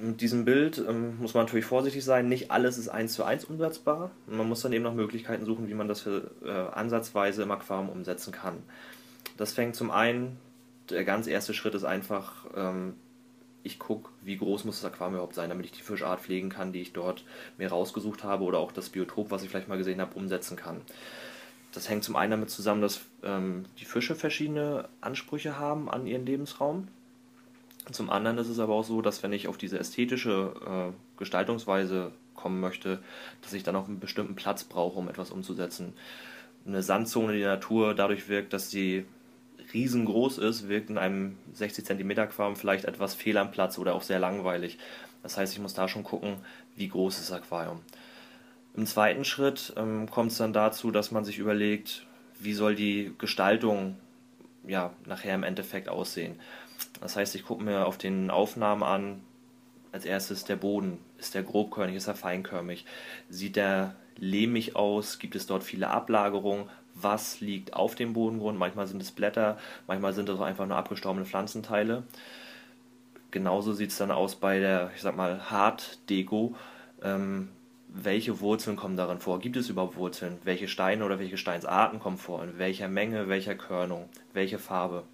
Mit 0.00 0.20
diesem 0.20 0.44
Bild 0.44 0.78
ähm, 0.78 1.18
muss 1.20 1.34
man 1.34 1.44
natürlich 1.44 1.64
vorsichtig 1.64 2.04
sein. 2.04 2.28
Nicht 2.28 2.50
alles 2.50 2.78
ist 2.78 2.88
eins 2.88 3.12
zu 3.14 3.24
eins 3.24 3.44
umsetzbar. 3.44 4.10
man 4.26 4.48
muss 4.48 4.62
dann 4.62 4.72
eben 4.72 4.84
nach 4.84 4.94
Möglichkeiten 4.94 5.44
suchen, 5.44 5.68
wie 5.68 5.74
man 5.74 5.88
das 5.88 6.02
für, 6.02 6.30
äh, 6.44 6.50
ansatzweise 6.50 7.42
im 7.42 7.50
Aquarium 7.50 7.88
umsetzen 7.88 8.32
kann. 8.32 8.62
Das 9.36 9.52
fängt 9.52 9.76
zum 9.76 9.90
einen, 9.90 10.38
der 10.90 11.04
ganz 11.04 11.26
erste 11.26 11.54
Schritt 11.54 11.74
ist 11.74 11.84
einfach, 11.84 12.46
ähm, 12.56 12.94
ich 13.62 13.78
gucke, 13.78 14.10
wie 14.22 14.36
groß 14.36 14.64
muss 14.64 14.82
das 14.82 14.92
Aquarium 14.92 15.14
überhaupt 15.14 15.34
sein, 15.34 15.48
damit 15.48 15.66
ich 15.66 15.72
die 15.72 15.82
Fischart 15.82 16.20
pflegen 16.20 16.50
kann, 16.50 16.72
die 16.72 16.82
ich 16.82 16.92
dort 16.92 17.24
mir 17.56 17.70
rausgesucht 17.70 18.22
habe 18.22 18.44
oder 18.44 18.58
auch 18.58 18.72
das 18.72 18.90
Biotop, 18.90 19.30
was 19.30 19.42
ich 19.42 19.48
vielleicht 19.48 19.68
mal 19.68 19.78
gesehen 19.78 20.00
habe, 20.00 20.14
umsetzen 20.14 20.56
kann. 20.56 20.82
Das 21.72 21.88
hängt 21.88 22.04
zum 22.04 22.14
einen 22.14 22.30
damit 22.30 22.50
zusammen, 22.50 22.82
dass 22.82 23.00
ähm, 23.22 23.64
die 23.80 23.84
Fische 23.84 24.14
verschiedene 24.14 24.88
Ansprüche 25.00 25.58
haben 25.58 25.90
an 25.90 26.06
ihren 26.06 26.24
Lebensraum. 26.24 26.88
Zum 27.90 28.10
anderen 28.10 28.38
ist 28.38 28.48
es 28.48 28.58
aber 28.58 28.74
auch 28.74 28.84
so, 28.84 29.02
dass 29.02 29.22
wenn 29.22 29.32
ich 29.32 29.46
auf 29.46 29.58
diese 29.58 29.78
ästhetische 29.78 30.54
äh, 30.66 31.18
Gestaltungsweise 31.18 32.12
kommen 32.34 32.60
möchte, 32.60 33.02
dass 33.42 33.52
ich 33.52 33.62
dann 33.62 33.76
auch 33.76 33.86
einen 33.86 34.00
bestimmten 34.00 34.34
Platz 34.34 34.64
brauche, 34.64 34.98
um 34.98 35.08
etwas 35.08 35.30
umzusetzen. 35.30 35.92
Eine 36.66 36.82
Sandzone, 36.82 37.34
die 37.34 37.42
Natur 37.42 37.94
dadurch 37.94 38.28
wirkt, 38.28 38.52
dass 38.54 38.70
sie 38.70 39.04
riesengroß 39.72 40.38
ist, 40.38 40.68
wirkt 40.68 40.90
in 40.90 40.98
einem 40.98 41.36
60 41.52 41.84
cm 41.84 42.10
Aquarium 42.18 42.56
vielleicht 42.56 42.86
etwas 42.86 43.14
fehl 43.14 43.36
am 43.36 43.50
Platz 43.50 43.78
oder 43.78 43.94
auch 43.94 44.02
sehr 44.02 44.18
langweilig. 44.18 44.78
Das 45.22 45.36
heißt, 45.36 45.52
ich 45.52 45.58
muss 45.58 45.74
da 45.74 45.88
schon 45.88 46.04
gucken, 46.04 46.36
wie 46.76 46.88
groß 46.88 47.18
ist 47.18 47.30
das 47.30 47.36
Aquarium. 47.38 47.80
Im 48.76 48.86
zweiten 48.86 49.24
Schritt 49.24 49.72
ähm, 49.76 50.10
kommt 50.10 50.32
es 50.32 50.38
dann 50.38 50.52
dazu, 50.52 50.90
dass 50.90 51.10
man 51.10 51.24
sich 51.24 51.38
überlegt, 51.38 52.06
wie 52.40 52.54
soll 52.54 52.74
die 52.74 53.12
Gestaltung 53.18 53.96
ja, 54.66 54.92
nachher 55.06 55.34
im 55.34 55.44
Endeffekt 55.44 55.88
aussehen. 55.88 56.36
Das 57.00 57.16
heißt, 57.16 57.34
ich 57.34 57.44
gucke 57.44 57.62
mir 57.62 57.86
auf 57.86 57.98
den 57.98 58.30
Aufnahmen 58.30 58.82
an, 58.82 59.20
als 59.92 60.04
erstes 60.04 60.44
der 60.44 60.56
Boden. 60.56 60.98
Ist 61.18 61.34
der 61.34 61.42
grobkörnig, 61.42 61.96
ist 61.96 62.08
er 62.08 62.14
feinkörnig? 62.14 62.84
Sieht 63.28 63.56
der 63.56 63.94
lehmig 64.16 64.76
aus? 64.76 65.18
Gibt 65.18 65.36
es 65.36 65.46
dort 65.46 65.62
viele 65.62 65.88
Ablagerungen? 65.88 66.68
Was 66.94 67.40
liegt 67.40 67.74
auf 67.74 67.94
dem 67.94 68.12
Bodengrund? 68.12 68.58
Manchmal 68.58 68.86
sind 68.86 69.02
es 69.02 69.10
Blätter, 69.10 69.58
manchmal 69.86 70.12
sind 70.12 70.28
es 70.28 70.38
auch 70.38 70.44
einfach 70.44 70.66
nur 70.66 70.76
abgestorbene 70.76 71.26
Pflanzenteile. 71.26 72.04
Genauso 73.30 73.72
sieht 73.72 73.90
es 73.90 73.98
dann 73.98 74.12
aus 74.12 74.36
bei 74.36 74.60
der, 74.60 74.90
ich 74.94 75.02
sag 75.02 75.16
mal, 75.16 75.50
Hartdeko. 75.50 76.54
Ähm, 77.02 77.48
welche 77.88 78.40
Wurzeln 78.40 78.76
kommen 78.76 78.96
darin 78.96 79.20
vor? 79.20 79.40
Gibt 79.40 79.56
es 79.56 79.68
überhaupt 79.68 79.96
Wurzeln? 79.96 80.38
Welche 80.44 80.68
Steine 80.68 81.04
oder 81.04 81.18
welche 81.18 81.36
Steinsarten 81.36 82.00
kommen 82.00 82.18
vor? 82.18 82.42
In 82.42 82.58
welcher 82.58 82.88
Menge, 82.88 83.28
welcher 83.28 83.54
Körnung, 83.54 84.08
welche 84.32 84.58
Farbe? 84.58 85.04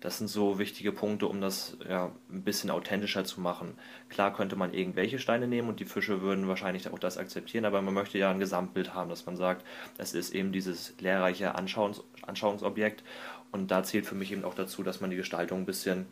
Das 0.00 0.16
sind 0.16 0.28
so 0.28 0.58
wichtige 0.58 0.92
Punkte, 0.92 1.26
um 1.26 1.42
das 1.42 1.76
ja, 1.86 2.10
ein 2.30 2.42
bisschen 2.42 2.70
authentischer 2.70 3.24
zu 3.24 3.40
machen. 3.40 3.74
Klar 4.08 4.32
könnte 4.32 4.56
man 4.56 4.72
irgendwelche 4.72 5.18
Steine 5.18 5.46
nehmen 5.46 5.68
und 5.68 5.78
die 5.78 5.84
Fische 5.84 6.22
würden 6.22 6.48
wahrscheinlich 6.48 6.88
auch 6.88 6.98
das 6.98 7.18
akzeptieren, 7.18 7.66
aber 7.66 7.82
man 7.82 7.92
möchte 7.92 8.16
ja 8.16 8.30
ein 8.30 8.38
Gesamtbild 8.38 8.94
haben, 8.94 9.10
dass 9.10 9.26
man 9.26 9.36
sagt, 9.36 9.64
es 9.98 10.14
ist 10.14 10.34
eben 10.34 10.52
dieses 10.52 10.94
lehrreiche 11.00 11.54
Anschauungs 11.54 12.02
Anschauungsobjekt 12.22 13.04
und 13.52 13.70
da 13.70 13.82
zählt 13.82 14.06
für 14.06 14.14
mich 14.14 14.32
eben 14.32 14.44
auch 14.44 14.54
dazu, 14.54 14.82
dass 14.82 15.02
man 15.02 15.10
die 15.10 15.16
Gestaltung 15.16 15.60
ein 15.60 15.66
bisschen 15.66 16.06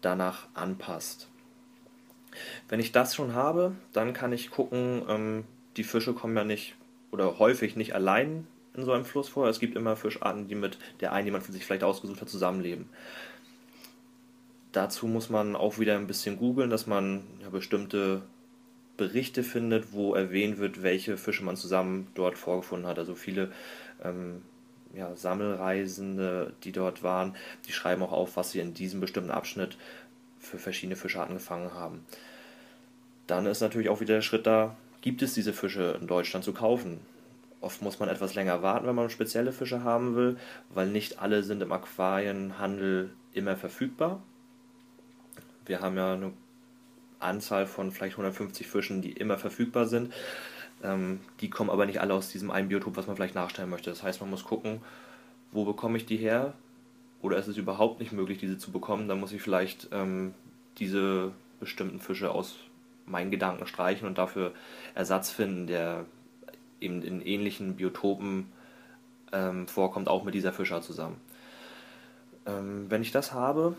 danach 0.00 0.46
anpasst. 0.54 1.28
Wenn 2.68 2.78
ich 2.78 2.92
das 2.92 3.16
schon 3.16 3.34
habe, 3.34 3.74
dann 3.92 4.12
kann 4.12 4.32
ich 4.32 4.50
gucken, 4.50 5.02
ähm, 5.08 5.44
die 5.76 5.84
Fische 5.84 6.12
kommen 6.12 6.36
ja 6.36 6.44
nicht 6.44 6.76
oder 7.10 7.40
häufig 7.40 7.74
nicht 7.74 7.94
allein 7.94 8.46
in 8.78 8.84
so 8.84 8.92
einem 8.92 9.04
Fluss 9.04 9.28
vor. 9.28 9.48
Es 9.48 9.60
gibt 9.60 9.76
immer 9.76 9.96
Fischarten, 9.96 10.48
die 10.48 10.54
mit 10.54 10.78
der 11.00 11.12
einen, 11.12 11.26
die 11.26 11.32
man 11.32 11.42
für 11.42 11.52
sich 11.52 11.64
vielleicht 11.64 11.84
ausgesucht 11.84 12.20
hat, 12.20 12.28
zusammenleben. 12.28 12.88
dazu 14.72 15.06
muss 15.06 15.30
man 15.30 15.56
auch 15.56 15.78
wieder 15.78 15.96
ein 15.96 16.06
bisschen 16.06 16.38
googeln, 16.38 16.70
dass 16.70 16.86
man 16.86 17.22
ja, 17.42 17.48
bestimmte 17.48 18.22
Berichte 18.96 19.42
findet, 19.42 19.92
wo 19.92 20.14
erwähnt 20.14 20.58
wird, 20.58 20.82
welche 20.82 21.16
Fische 21.16 21.44
man 21.44 21.56
zusammen 21.56 22.08
dort 22.14 22.36
vorgefunden 22.36 22.86
hat. 22.86 22.98
Also 22.98 23.14
viele 23.14 23.50
ähm, 24.02 24.42
ja, 24.94 25.14
Sammelreisende, 25.16 26.52
die 26.64 26.72
dort 26.72 27.02
waren, 27.02 27.34
die 27.66 27.72
schreiben 27.72 28.02
auch 28.02 28.12
auf, 28.12 28.36
was 28.36 28.52
sie 28.52 28.60
in 28.60 28.74
diesem 28.74 29.00
bestimmten 29.00 29.30
Abschnitt 29.30 29.76
für 30.38 30.58
verschiedene 30.58 30.96
Fischarten 30.96 31.34
gefangen 31.34 31.74
haben. 31.74 32.04
Dann 33.26 33.46
ist 33.46 33.60
natürlich 33.60 33.88
auch 33.88 34.00
wieder 34.00 34.14
der 34.14 34.22
Schritt 34.22 34.46
da, 34.46 34.76
gibt 35.00 35.22
es 35.22 35.34
diese 35.34 35.52
Fische 35.52 35.96
in 36.00 36.06
Deutschland 36.06 36.44
zu 36.44 36.52
kaufen? 36.52 37.00
Oft 37.60 37.82
muss 37.82 37.98
man 37.98 38.08
etwas 38.08 38.34
länger 38.34 38.62
warten, 38.62 38.86
wenn 38.86 38.94
man 38.94 39.10
spezielle 39.10 39.52
Fische 39.52 39.82
haben 39.82 40.14
will, 40.14 40.36
weil 40.70 40.88
nicht 40.88 41.18
alle 41.20 41.42
sind 41.42 41.62
im 41.62 41.72
Aquarienhandel 41.72 43.10
immer 43.32 43.56
verfügbar. 43.56 44.22
Wir 45.66 45.80
haben 45.80 45.96
ja 45.96 46.14
eine 46.14 46.32
Anzahl 47.18 47.66
von 47.66 47.90
vielleicht 47.90 48.14
150 48.14 48.66
Fischen, 48.66 49.02
die 49.02 49.12
immer 49.12 49.38
verfügbar 49.38 49.86
sind. 49.86 50.12
Ähm, 50.82 51.20
die 51.40 51.50
kommen 51.50 51.70
aber 51.70 51.86
nicht 51.86 52.00
alle 52.00 52.14
aus 52.14 52.30
diesem 52.30 52.50
einen 52.50 52.68
Biotop, 52.68 52.96
was 52.96 53.06
man 53.06 53.16
vielleicht 53.16 53.34
nachstellen 53.34 53.70
möchte. 53.70 53.90
Das 53.90 54.02
heißt, 54.02 54.20
man 54.20 54.30
muss 54.30 54.44
gucken, 54.44 54.80
wo 55.50 55.64
bekomme 55.64 55.96
ich 55.96 56.06
die 56.06 56.16
her? 56.16 56.54
Oder 57.20 57.38
ist 57.38 57.48
es 57.48 57.56
überhaupt 57.56 57.98
nicht 57.98 58.12
möglich, 58.12 58.38
diese 58.38 58.58
zu 58.58 58.70
bekommen? 58.70 59.08
Dann 59.08 59.18
muss 59.18 59.32
ich 59.32 59.42
vielleicht 59.42 59.88
ähm, 59.90 60.34
diese 60.78 61.32
bestimmten 61.58 61.98
Fische 61.98 62.30
aus 62.30 62.56
meinen 63.06 63.30
Gedanken 63.30 63.66
streichen 63.66 64.06
und 64.06 64.18
dafür 64.18 64.52
Ersatz 64.94 65.30
finden, 65.30 65.66
der 65.66 66.04
eben 66.80 67.02
in 67.02 67.20
ähnlichen 67.20 67.76
Biotopen 67.76 68.52
ähm, 69.32 69.66
vorkommt, 69.68 70.08
auch 70.08 70.24
mit 70.24 70.34
dieser 70.34 70.52
Fischer 70.52 70.82
zusammen. 70.82 71.20
Ähm, 72.46 72.86
wenn 72.88 73.02
ich 73.02 73.12
das 73.12 73.32
habe, 73.32 73.76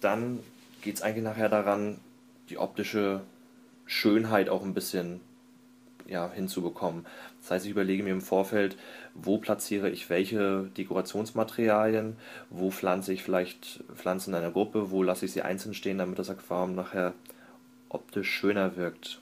dann 0.00 0.40
geht 0.82 0.96
es 0.96 1.02
eigentlich 1.02 1.24
nachher 1.24 1.48
daran, 1.48 1.98
die 2.50 2.58
optische 2.58 3.20
Schönheit 3.86 4.48
auch 4.48 4.62
ein 4.62 4.74
bisschen 4.74 5.20
ja, 6.06 6.30
hinzubekommen. 6.30 7.04
Das 7.42 7.50
heißt, 7.50 7.66
ich 7.66 7.70
überlege 7.70 8.02
mir 8.02 8.12
im 8.12 8.22
Vorfeld, 8.22 8.76
wo 9.14 9.38
platziere 9.38 9.90
ich 9.90 10.08
welche 10.08 10.64
Dekorationsmaterialien, 10.76 12.16
wo 12.50 12.70
pflanze 12.70 13.12
ich 13.12 13.22
vielleicht 13.22 13.84
Pflanzen 13.94 14.30
in 14.30 14.36
einer 14.36 14.50
Gruppe, 14.50 14.90
wo 14.90 15.02
lasse 15.02 15.26
ich 15.26 15.32
sie 15.32 15.42
einzeln 15.42 15.74
stehen, 15.74 15.98
damit 15.98 16.18
das 16.18 16.30
Aquarium 16.30 16.74
nachher 16.74 17.12
optisch 17.90 18.30
schöner 18.30 18.76
wirkt. 18.76 19.20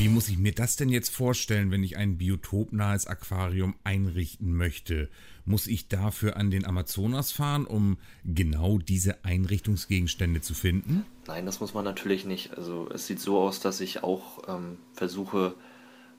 Wie 0.00 0.08
muss 0.08 0.30
ich 0.30 0.38
mir 0.38 0.52
das 0.52 0.76
denn 0.76 0.88
jetzt 0.88 1.14
vorstellen, 1.14 1.70
wenn 1.70 1.84
ich 1.84 1.98
ein 1.98 2.16
biotopnahes 2.16 3.06
Aquarium 3.06 3.74
einrichten 3.84 4.56
möchte? 4.56 5.10
Muss 5.44 5.66
ich 5.66 5.88
dafür 5.88 6.38
an 6.38 6.50
den 6.50 6.64
Amazonas 6.64 7.32
fahren, 7.32 7.66
um 7.66 7.98
genau 8.24 8.78
diese 8.78 9.22
Einrichtungsgegenstände 9.26 10.40
zu 10.40 10.54
finden? 10.54 11.04
Nein, 11.26 11.44
das 11.44 11.60
muss 11.60 11.74
man 11.74 11.84
natürlich 11.84 12.24
nicht. 12.24 12.56
Also 12.56 12.88
es 12.88 13.06
sieht 13.06 13.20
so 13.20 13.38
aus, 13.40 13.60
dass 13.60 13.82
ich 13.82 14.02
auch 14.02 14.48
ähm, 14.48 14.78
versuche, 14.94 15.52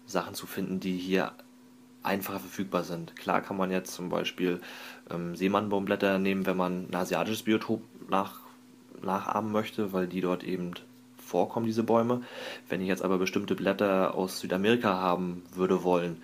Sachen 0.05 0.35
zu 0.35 0.45
finden, 0.45 0.79
die 0.79 0.95
hier 0.95 1.31
einfacher 2.03 2.39
verfügbar 2.39 2.83
sind. 2.83 3.15
Klar 3.15 3.41
kann 3.41 3.57
man 3.57 3.71
jetzt 3.71 3.95
zum 3.95 4.09
Beispiel 4.09 4.61
ähm, 5.09 5.35
Seemannbaumblätter 5.35 6.19
nehmen, 6.19 6.45
wenn 6.45 6.57
man 6.57 6.87
ein 6.87 6.93
asiatisches 6.93 7.41
Biotop 7.41 7.81
nach, 8.11 8.41
nachahmen 9.01 9.51
möchte, 9.51 9.91
weil 9.91 10.05
die 10.05 10.21
dort 10.21 10.43
eben 10.43 10.75
vorkommen, 11.31 11.65
diese 11.65 11.83
Bäume. 11.83 12.21
Wenn 12.69 12.81
ich 12.81 12.87
jetzt 12.87 13.03
aber 13.03 13.17
bestimmte 13.17 13.55
Blätter 13.55 14.13
aus 14.15 14.39
Südamerika 14.39 14.99
haben 14.99 15.43
würde 15.55 15.83
wollen, 15.83 16.21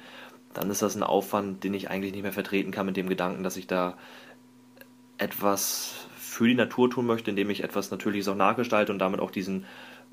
dann 0.54 0.70
ist 0.70 0.82
das 0.82 0.96
ein 0.96 1.04
Aufwand, 1.04 1.64
den 1.64 1.74
ich 1.74 1.90
eigentlich 1.90 2.14
nicht 2.14 2.24
mehr 2.24 2.34
vertreten 2.34 2.72
kann 2.72 2.86
mit 2.86 2.98
dem 2.98 3.10
Gedanken, 3.10 3.44
dass 3.44 3.58
ich 3.58 3.68
da 3.68 3.98
etwas 5.18 6.08
für 6.18 6.48
die 6.48 6.56
Natur 6.56 6.90
tun 6.90 7.06
möchte, 7.06 7.30
indem 7.30 7.50
ich 7.50 7.64
etwas 7.64 7.90
Natürliches 7.90 8.28
auch 8.28 8.36
nachgestalte 8.36 8.92
und 8.92 9.00
damit 9.00 9.20
auch 9.20 9.32
diesen 9.32 9.66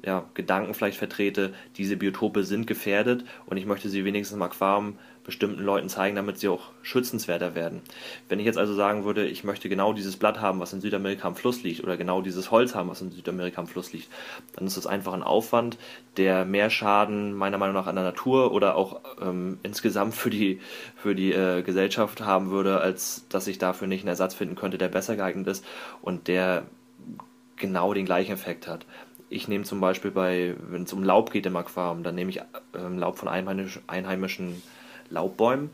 ja, 0.05 0.25
Gedanken 0.35 0.75
vielleicht 0.75 0.99
vertrete, 0.99 1.55
diese 1.77 1.97
Biotope 1.97 2.45
sind 2.45 2.67
gefährdet 2.67 3.25
und 3.47 3.57
ich 3.57 3.67
möchte 3.67 3.89
sie 3.89 4.05
wenigstens 4.05 4.37
im 4.37 4.43
Aquarium 4.43 4.99
bestimmten 5.25 5.63
Leuten 5.63 5.89
zeigen, 5.89 6.17
damit 6.17 6.39
sie 6.39 6.49
auch 6.49 6.71
schützenswerter 6.83 7.55
werden. 7.55 7.81
Wenn 8.29 8.39
ich 8.39 8.47
jetzt 8.47 8.59
also 8.59 8.75
sagen 8.75 9.05
würde, 9.05 9.27
ich 9.27 9.43
möchte 9.43 9.69
genau 9.69 9.93
dieses 9.93 10.17
Blatt 10.17 10.41
haben, 10.41 10.61
was 10.61 10.73
in 10.73 10.81
Südamerika 10.81 11.27
am 11.27 11.35
Fluss 11.35 11.63
liegt, 11.63 11.83
oder 11.83 11.97
genau 11.97 12.21
dieses 12.21 12.51
Holz 12.51 12.75
haben, 12.75 12.91
was 12.91 13.01
in 13.01 13.11
Südamerika 13.11 13.61
am 13.61 13.67
Fluss 13.67 13.93
liegt, 13.93 14.09
dann 14.55 14.67
ist 14.67 14.77
das 14.77 14.87
einfach 14.87 15.15
ein 15.15 15.23
Aufwand, 15.23 15.79
der 16.19 16.45
mehr 16.45 16.69
Schaden 16.69 17.33
meiner 17.33 17.59
Meinung 17.59 17.75
nach 17.75 17.87
an 17.87 17.97
der 17.97 18.05
Natur 18.05 18.53
oder 18.53 18.77
auch 18.77 19.01
ähm, 19.21 19.59
insgesamt 19.63 20.15
für 20.15 20.31
die, 20.31 20.61
für 20.95 21.15
die 21.15 21.33
äh, 21.33 21.63
Gesellschaft 21.63 22.21
haben 22.21 22.51
würde, 22.51 22.81
als 22.81 23.27
dass 23.29 23.47
ich 23.47 23.59
dafür 23.59 23.89
nicht 23.89 24.03
einen 24.03 24.09
Ersatz 24.09 24.35
finden 24.35 24.57
könnte, 24.57 24.79
der 24.79 24.89
besser 24.89 25.17
geeignet 25.17 25.47
ist 25.47 25.65
und 26.03 26.29
der 26.29 26.65
genau 27.57 27.95
den 27.95 28.05
gleichen 28.05 28.33
Effekt 28.33 28.67
hat. 28.69 28.85
Ich 29.31 29.49
nehme 29.49 29.65
zum 29.65 29.81
Beispiel 29.81 30.11
bei, 30.11 30.55
wenn 30.69 30.83
es 30.83 30.93
um 30.93 31.03
Laub 31.03 31.31
geht 31.31 31.47
im 31.47 31.57
Aquarium, 31.57 32.03
dann 32.03 32.15
nehme 32.15 32.31
ich 32.31 32.43
ähm, 32.77 32.99
Laub 32.99 33.17
von 33.17 33.29
einheimisch, 33.29 33.81
einheimischen 33.87 34.63
Laubbäumen 35.11 35.71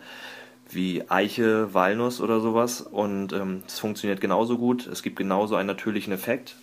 wie 0.72 1.08
Eiche, 1.08 1.74
Walnuss 1.74 2.20
oder 2.20 2.40
sowas 2.40 2.80
und 2.80 3.32
ähm, 3.32 3.62
es 3.66 3.78
funktioniert 3.78 4.20
genauso 4.20 4.56
gut. 4.56 4.86
Es 4.86 5.02
gibt 5.02 5.16
genauso 5.16 5.56
einen 5.56 5.66
natürlichen 5.66 6.12
Effekt 6.12 6.56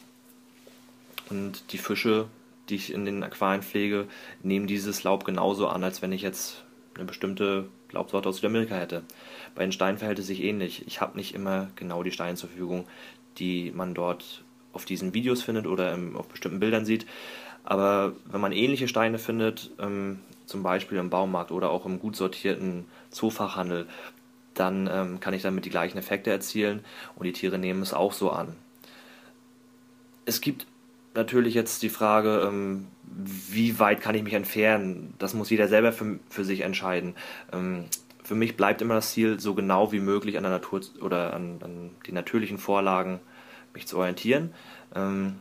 und 1.29 1.71
die 1.73 1.77
Fische, 1.77 2.27
die 2.69 2.75
ich 2.75 2.93
in 2.93 3.05
den 3.05 3.23
Aquarien 3.23 3.63
pflege, 3.63 4.07
nehmen 4.43 4.67
dieses 4.67 5.03
Laub 5.03 5.25
genauso 5.25 5.67
an, 5.67 5.83
als 5.83 6.01
wenn 6.01 6.11
ich 6.11 6.21
jetzt 6.21 6.63
eine 6.95 7.05
bestimmte 7.05 7.67
Laubsorte 7.91 8.29
aus 8.29 8.37
Südamerika 8.37 8.75
hätte. 8.75 9.03
Bei 9.55 9.63
den 9.63 9.71
Steinen 9.71 9.97
verhält 9.97 10.19
es 10.19 10.27
sich 10.27 10.43
ähnlich. 10.43 10.85
Ich 10.87 11.01
habe 11.01 11.17
nicht 11.17 11.33
immer 11.33 11.69
genau 11.75 12.03
die 12.03 12.11
Steine 12.11 12.35
zur 12.35 12.49
Verfügung, 12.49 12.85
die 13.37 13.71
man 13.71 13.93
dort 13.93 14.43
auf 14.73 14.85
diesen 14.85 15.13
Videos 15.13 15.41
findet 15.41 15.67
oder 15.67 15.97
auf 16.15 16.27
bestimmten 16.27 16.59
Bildern 16.59 16.85
sieht. 16.85 17.05
Aber 17.63 18.13
wenn 18.25 18.41
man 18.41 18.51
ähnliche 18.51 18.87
Steine 18.87 19.19
findet, 19.19 19.71
ähm, 19.79 20.19
zum 20.47 20.63
Beispiel 20.63 20.97
im 20.97 21.09
Baumarkt 21.09 21.51
oder 21.51 21.69
auch 21.69 21.85
im 21.85 21.99
gut 21.99 22.15
sortierten 22.15 22.85
Zoofachhandel, 23.11 23.87
dann 24.53 24.89
ähm, 24.91 25.19
kann 25.19 25.33
ich 25.33 25.43
damit 25.43 25.65
die 25.65 25.69
gleichen 25.69 25.97
Effekte 25.97 26.31
erzielen 26.31 26.83
und 27.15 27.25
die 27.25 27.33
Tiere 27.33 27.59
nehmen 27.59 27.81
es 27.81 27.93
auch 27.93 28.13
so 28.13 28.31
an. 28.31 28.55
Es 30.25 30.41
gibt 30.41 30.65
natürlich 31.13 31.53
jetzt 31.53 31.83
die 31.83 31.89
Frage, 31.89 32.43
ähm, 32.47 32.87
wie 33.03 33.79
weit 33.79 34.01
kann 34.01 34.15
ich 34.15 34.23
mich 34.23 34.33
entfernen? 34.33 35.13
Das 35.19 35.33
muss 35.33 35.49
jeder 35.49 35.67
selber 35.67 35.91
für, 35.91 36.19
für 36.29 36.43
sich 36.43 36.61
entscheiden. 36.61 37.15
Ähm, 37.51 37.85
für 38.23 38.35
mich 38.35 38.57
bleibt 38.57 38.81
immer 38.81 38.95
das 38.95 39.11
Ziel, 39.11 39.39
so 39.39 39.53
genau 39.53 39.91
wie 39.91 39.99
möglich 39.99 40.37
an 40.37 40.43
der 40.43 40.51
Natur 40.51 40.81
oder 41.01 41.33
an, 41.33 41.59
an 41.63 41.91
die 42.05 42.11
natürlichen 42.11 42.57
Vorlagen 42.57 43.19
mich 43.73 43.87
zu 43.87 43.97
orientieren. 43.97 44.53
Ähm, 44.95 45.35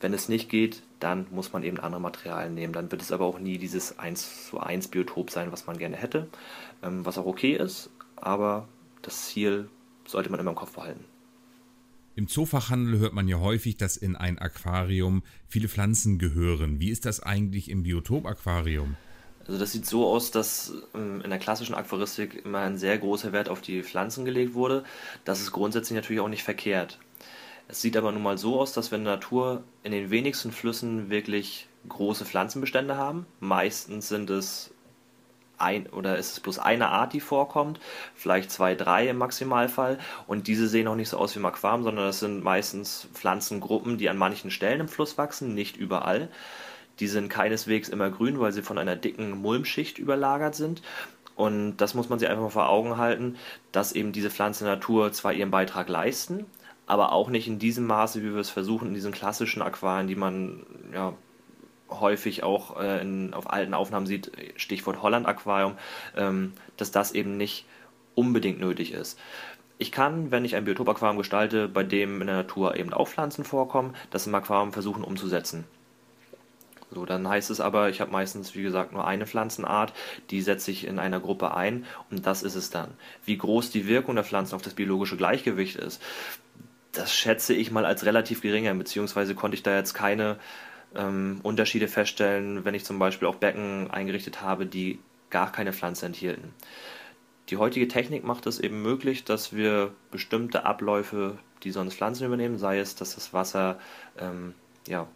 wenn 0.00 0.12
es 0.12 0.28
nicht 0.28 0.48
geht, 0.48 0.82
dann 1.00 1.26
muss 1.30 1.52
man 1.52 1.62
eben 1.62 1.78
andere 1.78 2.00
Materialien 2.00 2.54
nehmen. 2.54 2.72
Dann 2.72 2.90
wird 2.90 3.02
es 3.02 3.12
aber 3.12 3.26
auch 3.26 3.38
nie 3.38 3.58
dieses 3.58 3.98
1 3.98 4.48
zu 4.48 4.60
1 4.60 4.88
Biotop 4.88 5.30
sein, 5.30 5.52
was 5.52 5.66
man 5.66 5.78
gerne 5.78 5.96
hätte, 5.96 6.28
ähm, 6.82 7.04
was 7.04 7.18
auch 7.18 7.26
okay 7.26 7.54
ist, 7.56 7.90
aber 8.16 8.68
das 9.02 9.26
Ziel 9.26 9.68
sollte 10.06 10.30
man 10.30 10.40
immer 10.40 10.50
im 10.50 10.56
Kopf 10.56 10.74
behalten. 10.74 11.04
Im 12.14 12.28
Zoofachhandel 12.28 12.98
hört 12.98 13.12
man 13.12 13.28
ja 13.28 13.40
häufig, 13.40 13.76
dass 13.76 13.98
in 13.98 14.16
ein 14.16 14.38
Aquarium 14.38 15.22
viele 15.46 15.68
Pflanzen 15.68 16.18
gehören. 16.18 16.80
Wie 16.80 16.88
ist 16.88 17.04
das 17.04 17.20
eigentlich 17.20 17.70
im 17.70 17.82
Biotop-Aquarium? 17.82 18.96
Also 19.46 19.60
das 19.60 19.72
sieht 19.72 19.86
so 19.86 20.06
aus, 20.06 20.30
dass 20.30 20.72
ähm, 20.94 21.20
in 21.20 21.30
der 21.30 21.38
klassischen 21.38 21.74
Aquaristik 21.74 22.44
immer 22.44 22.60
ein 22.60 22.78
sehr 22.78 22.96
großer 22.98 23.32
Wert 23.32 23.48
auf 23.48 23.60
die 23.60 23.82
Pflanzen 23.82 24.24
gelegt 24.24 24.54
wurde. 24.54 24.82
Das 25.24 25.40
ist 25.40 25.52
grundsätzlich 25.52 25.94
natürlich 25.94 26.20
auch 26.20 26.28
nicht 26.28 26.42
verkehrt. 26.42 26.98
Es 27.68 27.82
sieht 27.82 27.96
aber 27.96 28.12
nun 28.12 28.22
mal 28.22 28.38
so 28.38 28.60
aus, 28.60 28.72
dass 28.72 28.90
wir 28.90 28.98
in 28.98 29.04
der 29.04 29.14
Natur 29.14 29.64
in 29.82 29.92
den 29.92 30.10
wenigsten 30.10 30.52
Flüssen 30.52 31.10
wirklich 31.10 31.68
große 31.88 32.24
Pflanzenbestände 32.24 32.96
haben. 32.96 33.26
Meistens 33.40 34.08
sind 34.08 34.30
es 34.30 34.72
ein 35.58 35.86
oder 35.88 36.18
ist 36.18 36.32
es 36.32 36.40
bloß 36.40 36.58
eine 36.58 36.88
Art, 36.88 37.12
die 37.12 37.20
vorkommt, 37.20 37.80
vielleicht 38.14 38.50
zwei, 38.50 38.74
drei 38.74 39.08
im 39.08 39.18
Maximalfall. 39.18 39.98
Und 40.26 40.46
diese 40.46 40.68
sehen 40.68 40.86
auch 40.86 40.94
nicht 40.94 41.08
so 41.08 41.18
aus 41.18 41.34
wie 41.34 41.38
im 41.38 41.46
Aquarium, 41.46 41.82
sondern 41.82 42.06
das 42.06 42.20
sind 42.20 42.44
meistens 42.44 43.08
Pflanzengruppen, 43.14 43.98
die 43.98 44.08
an 44.08 44.18
manchen 44.18 44.50
Stellen 44.50 44.80
im 44.80 44.88
Fluss 44.88 45.18
wachsen, 45.18 45.54
nicht 45.54 45.76
überall. 45.76 46.28
Die 47.00 47.08
sind 47.08 47.28
keineswegs 47.28 47.88
immer 47.88 48.10
grün, 48.10 48.40
weil 48.40 48.52
sie 48.52 48.62
von 48.62 48.78
einer 48.78 48.96
dicken 48.96 49.30
Mulmschicht 49.30 49.98
überlagert 49.98 50.54
sind. 50.54 50.82
Und 51.34 51.76
das 51.76 51.94
muss 51.94 52.08
man 52.08 52.18
sich 52.18 52.28
einfach 52.28 52.44
mal 52.44 52.50
vor 52.50 52.70
Augen 52.70 52.96
halten, 52.96 53.36
dass 53.70 53.92
eben 53.92 54.12
diese 54.12 54.30
Pflanzen 54.30 54.64
Natur 54.64 55.12
zwar 55.12 55.34
ihren 55.34 55.50
Beitrag 55.50 55.88
leisten, 55.90 56.46
aber 56.86 57.12
auch 57.12 57.28
nicht 57.28 57.48
in 57.48 57.58
diesem 57.58 57.86
Maße, 57.86 58.22
wie 58.22 58.32
wir 58.32 58.40
es 58.40 58.50
versuchen, 58.50 58.88
in 58.88 58.94
diesen 58.94 59.12
klassischen 59.12 59.62
Aquarien, 59.62 60.06
die 60.06 60.16
man 60.16 60.64
ja 60.92 61.14
häufig 61.90 62.42
auch 62.42 62.80
äh, 62.80 63.00
in, 63.00 63.34
auf 63.34 63.50
alten 63.50 63.74
Aufnahmen 63.74 64.06
sieht, 64.06 64.32
Stichwort 64.56 65.02
Holland-Aquarium, 65.02 65.74
ähm, 66.16 66.52
dass 66.76 66.90
das 66.90 67.12
eben 67.12 67.36
nicht 67.36 67.64
unbedingt 68.14 68.60
nötig 68.60 68.92
ist. 68.92 69.18
Ich 69.78 69.92
kann, 69.92 70.30
wenn 70.30 70.44
ich 70.44 70.56
ein 70.56 70.64
Biotop-Aquarium 70.64 71.18
gestalte, 71.18 71.68
bei 71.68 71.82
dem 71.82 72.20
in 72.20 72.26
der 72.26 72.36
Natur 72.36 72.76
eben 72.76 72.92
auch 72.92 73.08
Pflanzen 73.08 73.44
vorkommen, 73.44 73.94
das 74.10 74.26
im 74.26 74.34
Aquarium 74.34 74.72
versuchen 74.72 75.04
umzusetzen. 75.04 75.64
So, 76.90 77.04
dann 77.04 77.28
heißt 77.28 77.50
es 77.50 77.60
aber, 77.60 77.90
ich 77.90 78.00
habe 78.00 78.12
meistens, 78.12 78.54
wie 78.54 78.62
gesagt, 78.62 78.92
nur 78.92 79.06
eine 79.06 79.26
Pflanzenart, 79.26 79.92
die 80.30 80.40
setze 80.40 80.70
ich 80.70 80.86
in 80.86 80.98
einer 80.98 81.20
Gruppe 81.20 81.54
ein 81.54 81.84
und 82.10 82.26
das 82.26 82.42
ist 82.42 82.54
es 82.54 82.70
dann. 82.70 82.92
Wie 83.24 83.36
groß 83.36 83.70
die 83.70 83.86
Wirkung 83.86 84.14
der 84.14 84.24
Pflanzen 84.24 84.54
auf 84.54 84.62
das 84.62 84.74
biologische 84.74 85.16
Gleichgewicht 85.16 85.76
ist, 85.76 86.00
das 86.96 87.14
schätze 87.14 87.54
ich 87.54 87.70
mal 87.70 87.84
als 87.84 88.04
relativ 88.04 88.42
geringer, 88.42 88.74
beziehungsweise 88.74 89.34
konnte 89.34 89.56
ich 89.56 89.62
da 89.62 89.76
jetzt 89.76 89.94
keine 89.94 90.38
ähm, 90.94 91.40
Unterschiede 91.42 91.88
feststellen, 91.88 92.64
wenn 92.64 92.74
ich 92.74 92.84
zum 92.84 92.98
Beispiel 92.98 93.28
auch 93.28 93.36
Becken 93.36 93.90
eingerichtet 93.90 94.42
habe, 94.42 94.66
die 94.66 94.98
gar 95.30 95.52
keine 95.52 95.72
Pflanze 95.72 96.06
enthielten. 96.06 96.54
Die 97.48 97.58
heutige 97.58 97.86
Technik 97.86 98.24
macht 98.24 98.46
es 98.46 98.58
eben 98.58 98.82
möglich, 98.82 99.24
dass 99.24 99.52
wir 99.52 99.92
bestimmte 100.10 100.64
Abläufe, 100.64 101.38
die 101.62 101.70
sonst 101.70 101.94
Pflanzen 101.94 102.26
übernehmen, 102.26 102.58
sei 102.58 102.78
es, 102.78 102.96
dass 102.96 103.14
das 103.14 103.32
Wasser 103.32 103.78
ähm, 104.18 104.54
ja, 104.88 105.06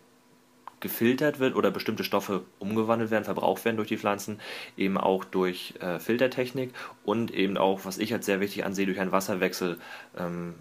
gefiltert 0.78 1.38
wird 1.40 1.54
oder 1.54 1.70
bestimmte 1.70 2.04
Stoffe 2.04 2.44
umgewandelt 2.58 3.10
werden, 3.10 3.24
verbraucht 3.24 3.64
werden 3.64 3.76
durch 3.76 3.88
die 3.88 3.98
Pflanzen, 3.98 4.40
eben 4.76 4.96
auch 4.96 5.24
durch 5.24 5.74
äh, 5.80 5.98
Filtertechnik 5.98 6.72
und 7.04 7.32
eben 7.32 7.56
auch, 7.56 7.84
was 7.84 7.98
ich 7.98 8.12
als 8.12 8.26
sehr 8.26 8.40
wichtig 8.40 8.64
ansehe, 8.64 8.86
durch 8.86 9.00
einen 9.00 9.12
Wasserwechsel 9.12 9.78
ähm, 10.16 10.54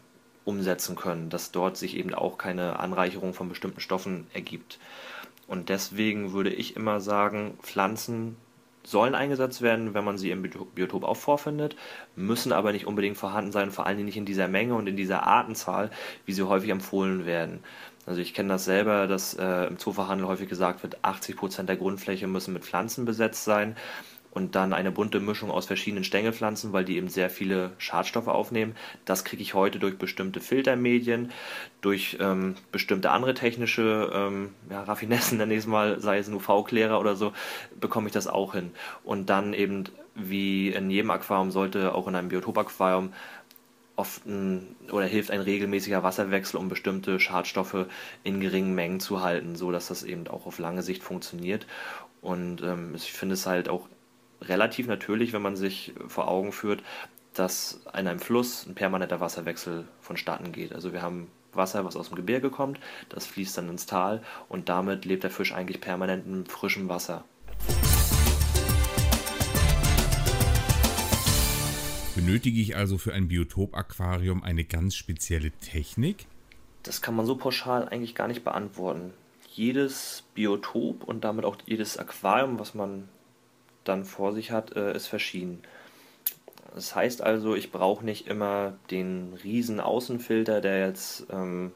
umsetzen 0.46 0.96
können, 0.96 1.30
dass 1.30 1.52
dort 1.52 1.78
sich 1.78 1.96
eben 1.98 2.14
auch 2.14 2.38
keine 2.38 2.80
Anreicherung 2.80 3.34
von 3.34 3.50
bestimmten 3.50 3.82
Stoffen 3.82 4.28
ergibt. 4.34 4.80
Und 5.48 5.70
deswegen 5.70 6.32
würde 6.34 6.52
ich 6.52 6.76
immer 6.76 7.02
sagen, 7.02 7.58
Pflanzen 7.62 8.36
sollen 8.84 9.16
eingesetzt 9.16 9.62
werden, 9.62 9.94
wenn 9.94 10.06
man 10.06 10.18
sie 10.18 10.32
im 10.32 10.42
Biotop 10.42 11.04
auch 11.04 11.18
vorfindet, 11.18 11.76
müssen 12.16 12.52
aber 12.52 12.72
nicht 12.72 12.88
unbedingt 12.88 13.18
vorhanden 13.18 13.52
sein, 13.52 13.72
vor 13.72 13.86
allem 13.86 14.06
nicht 14.06 14.18
in 14.18 14.26
dieser 14.26 14.48
Menge 14.48 14.76
und 14.76 14.88
in 14.88 14.96
dieser 14.96 15.24
Artenzahl, 15.24 15.92
wie 16.26 16.34
sie 16.34 16.44
häufig 16.44 16.70
empfohlen 16.70 17.26
werden. 17.26 17.60
Also 18.06 18.22
ich 18.22 18.34
kenne 18.34 18.50
das 18.50 18.66
selber, 18.66 19.08
dass 19.08 19.36
äh, 19.36 19.68
im 19.68 19.78
Zoofachhandel 19.78 20.28
häufig 20.28 20.50
gesagt 20.50 20.82
wird, 20.82 21.04
80% 21.04 21.64
der 21.64 21.78
Grundfläche 21.78 22.28
müssen 22.28 22.54
mit 22.54 22.64
Pflanzen 22.64 23.06
besetzt 23.06 23.44
sein 23.44 23.76
und 24.32 24.56
dann 24.56 24.74
eine 24.74 24.92
bunte 24.92 25.20
Mischung 25.20 25.50
aus 25.52 25.66
verschiedenen 25.66 26.04
Stängelpflanzen, 26.04 26.72
weil 26.72 26.86
die 26.86 26.98
eben 26.98 27.10
sehr 27.10 27.30
viele 27.30 27.72
Schadstoffe 27.78 28.28
aufnehmen. 28.28 28.76
Das 29.06 29.24
kriege 29.24 29.42
ich 29.42 29.54
heute 29.54 29.80
durch 29.80 29.98
bestimmte 29.98 30.40
Filtermedien, 30.40 31.32
durch 31.82 32.18
ähm, 32.20 32.56
bestimmte 32.72 33.12
andere 33.12 33.34
technische 33.34 34.12
ähm, 34.14 34.54
ja, 34.70 34.84
Raffinessen, 34.84 35.38
nenne 35.40 35.54
ich 35.54 35.60
es 35.60 35.68
mal, 35.68 36.00
sei 36.00 36.20
es 36.20 36.28
ein 36.28 36.36
UV-Klärer 36.36 37.00
oder 37.00 37.16
so, 37.16 37.34
bekomme 37.80 38.08
ich 38.08 38.14
das 38.14 38.28
auch 38.28 38.54
hin. 38.54 38.72
Und 39.04 39.30
dann 39.30 39.54
eben, 39.54 39.86
wie 40.16 40.70
in 40.70 40.90
jedem 40.92 41.12
Aquarium, 41.12 41.52
sollte 41.52 41.96
auch 41.96 42.08
in 42.08 42.16
einem 42.16 42.30
Biotop-Aquarium 42.30 43.14
oft 43.96 44.26
ein, 44.26 44.76
oder 44.92 45.06
hilft 45.06 45.30
ein 45.30 45.42
regelmäßiger 45.42 46.04
Wasserwechsel, 46.04 46.58
um 46.58 46.70
bestimmte 46.70 47.20
Schadstoffe 47.20 47.86
in 48.24 48.40
geringen 48.40 48.74
Mengen 48.74 49.02
zu 49.02 49.22
halten, 49.22 49.56
so 49.56 49.72
dass 49.72 49.90
das 49.90 50.04
eben 50.04 50.28
auch 50.30 50.46
auf 50.46 50.58
lange 50.58 50.84
Sicht 50.84 51.04
funktioniert. 51.04 51.68
Und 52.22 52.62
ähm, 52.62 52.94
ich 52.96 53.12
finde 53.12 53.34
es 53.34 53.46
halt 53.46 53.68
auch 53.68 53.90
relativ 54.42 54.88
natürlich, 54.88 55.34
wenn 55.34 55.42
man 55.42 55.56
sich 55.56 55.94
vor 56.08 56.28
Augen 56.28 56.52
führt, 56.52 56.84
dass 57.34 57.82
in 57.94 58.08
einem 58.08 58.20
Fluss 58.20 58.66
ein 58.66 58.76
permanenter 58.76 59.20
Wasserwechsel 59.20 59.88
vonstatten 60.02 60.52
geht. 60.52 60.74
Also 60.74 60.94
wir 60.94 61.02
haben 61.02 61.28
Wasser, 61.54 61.86
was 61.86 61.96
aus 61.96 62.10
dem 62.10 62.16
Gebirge 62.16 62.50
kommt, 62.50 62.80
das 63.10 63.26
fließt 63.26 63.58
dann 63.58 63.70
ins 63.70 63.86
Tal 63.86 64.22
und 64.48 64.70
damit 64.70 65.06
lebt 65.06 65.24
der 65.24 65.32
Fisch 65.32 65.54
eigentlich 65.54 65.82
permanent 65.82 66.26
in 66.28 66.46
frischem 66.46 66.90
Wasser. 66.90 67.24
Benötige 72.16 72.60
ich 72.60 72.76
also 72.76 72.98
für 72.98 73.14
ein 73.14 73.30
Biotop-Aquarium 73.30 74.44
eine 74.44 74.66
ganz 74.66 74.96
spezielle 74.96 75.52
Technik? 75.52 76.28
Das 76.84 77.02
kann 77.02 77.16
man 77.16 77.26
so 77.26 77.36
pauschal 77.36 77.88
eigentlich 77.88 78.14
gar 78.14 78.28
nicht 78.28 78.44
beantworten. 78.44 79.14
Jedes 79.54 80.24
Biotop 80.36 81.04
und 81.04 81.24
damit 81.24 81.46
auch 81.46 81.58
jedes 81.66 81.98
Aquarium, 81.98 82.60
was 82.60 82.74
man 82.74 83.08
dann 83.90 84.06
vor 84.06 84.34
sich 84.34 84.52
hat, 84.52 84.76
äh, 84.76 84.96
ist 84.96 85.08
verschieden. 85.08 85.62
Das 86.76 86.96
heißt 86.96 87.22
also, 87.22 87.56
ich 87.56 87.72
brauche 87.72 88.06
nicht 88.06 88.28
immer 88.28 88.74
den 88.92 89.34
riesen 89.44 89.80
Außenfilter, 89.80 90.62
der 90.62 90.88
jetzt 90.88 91.26
ähm, 91.32 91.72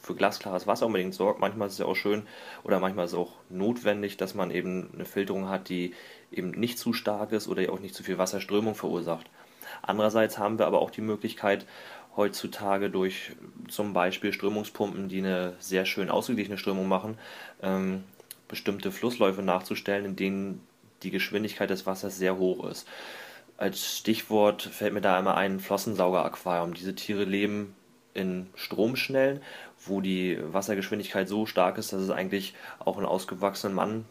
für 0.00 0.14
glasklares 0.14 0.66
Wasser 0.66 0.86
unbedingt 0.86 1.14
sorgt. 1.14 1.40
Manchmal 1.40 1.66
ist 1.66 1.74
es 1.74 1.78
ja 1.80 1.86
auch 1.86 1.96
schön 1.96 2.22
oder 2.62 2.78
manchmal 2.78 3.06
ist 3.06 3.12
es 3.12 3.18
auch 3.18 3.32
notwendig, 3.48 4.16
dass 4.16 4.34
man 4.34 4.50
eben 4.50 4.90
eine 4.94 5.04
Filterung 5.04 5.48
hat, 5.48 5.68
die 5.68 5.94
eben 6.30 6.50
nicht 6.50 6.78
zu 6.78 6.92
stark 6.92 7.32
ist 7.32 7.48
oder 7.48 7.72
auch 7.72 7.80
nicht 7.80 7.94
zu 7.94 8.02
viel 8.02 8.18
Wasserströmung 8.18 8.74
verursacht. 8.74 9.28
Andererseits 9.82 10.38
haben 10.38 10.58
wir 10.58 10.66
aber 10.66 10.80
auch 10.80 10.90
die 10.90 11.00
Möglichkeit, 11.00 11.66
heutzutage 12.16 12.88
durch 12.88 13.32
zum 13.68 13.92
Beispiel 13.92 14.32
Strömungspumpen, 14.32 15.08
die 15.08 15.18
eine 15.18 15.54
sehr 15.58 15.84
schön 15.84 16.08
ausgeglichene 16.08 16.56
Strömung 16.56 16.88
machen, 16.88 17.18
ähm, 17.62 18.04
bestimmte 18.48 18.92
Flussläufe 18.92 19.42
nachzustellen, 19.42 20.04
in 20.04 20.16
denen 20.16 20.66
die 21.02 21.10
Geschwindigkeit 21.10 21.70
des 21.70 21.86
Wassers 21.86 22.18
sehr 22.18 22.38
hoch 22.38 22.68
ist. 22.68 22.86
Als 23.56 23.96
Stichwort 23.96 24.62
fällt 24.62 24.92
mir 24.92 25.00
da 25.00 25.16
einmal 25.16 25.36
ein 25.36 25.60
Flossensauger-Aquarium. 25.60 26.74
Diese 26.74 26.94
Tiere 26.94 27.24
leben 27.24 27.74
in 28.12 28.48
Stromschnellen, 28.54 29.40
wo 29.84 30.00
die 30.00 30.38
Wassergeschwindigkeit 30.40 31.28
so 31.28 31.46
stark 31.46 31.78
ist, 31.78 31.92
dass 31.92 32.00
es 32.00 32.10
eigentlich 32.10 32.54
auch 32.78 32.96
einen 32.96 33.06
ausgewachsenen 33.06 33.74
Mann 33.74 34.04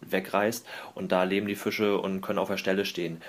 wegreißt 0.00 0.66
und 0.94 1.12
da 1.12 1.24
leben 1.24 1.46
die 1.46 1.54
Fische 1.54 1.98
und 1.98 2.20
können 2.20 2.38
auf 2.38 2.48
der 2.48 2.56
Stelle 2.56 2.84
stehen. 2.84 3.22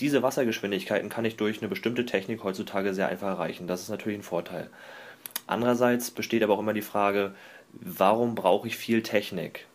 Diese 0.00 0.22
Wassergeschwindigkeiten 0.22 1.08
kann 1.08 1.24
ich 1.24 1.36
durch 1.36 1.58
eine 1.58 1.68
bestimmte 1.68 2.06
Technik 2.06 2.42
heutzutage 2.42 2.94
sehr 2.94 3.08
einfach 3.08 3.28
erreichen. 3.28 3.66
Das 3.66 3.82
ist 3.82 3.90
natürlich 3.90 4.18
ein 4.18 4.24
Vorteil. 4.24 4.70
Andererseits 5.46 6.10
besteht 6.10 6.42
aber 6.42 6.54
auch 6.54 6.60
immer 6.60 6.72
die 6.72 6.82
Frage, 6.82 7.34
warum 7.72 8.34
brauche 8.34 8.68
ich 8.68 8.76
viel 8.76 9.02
Technik? 9.02 9.66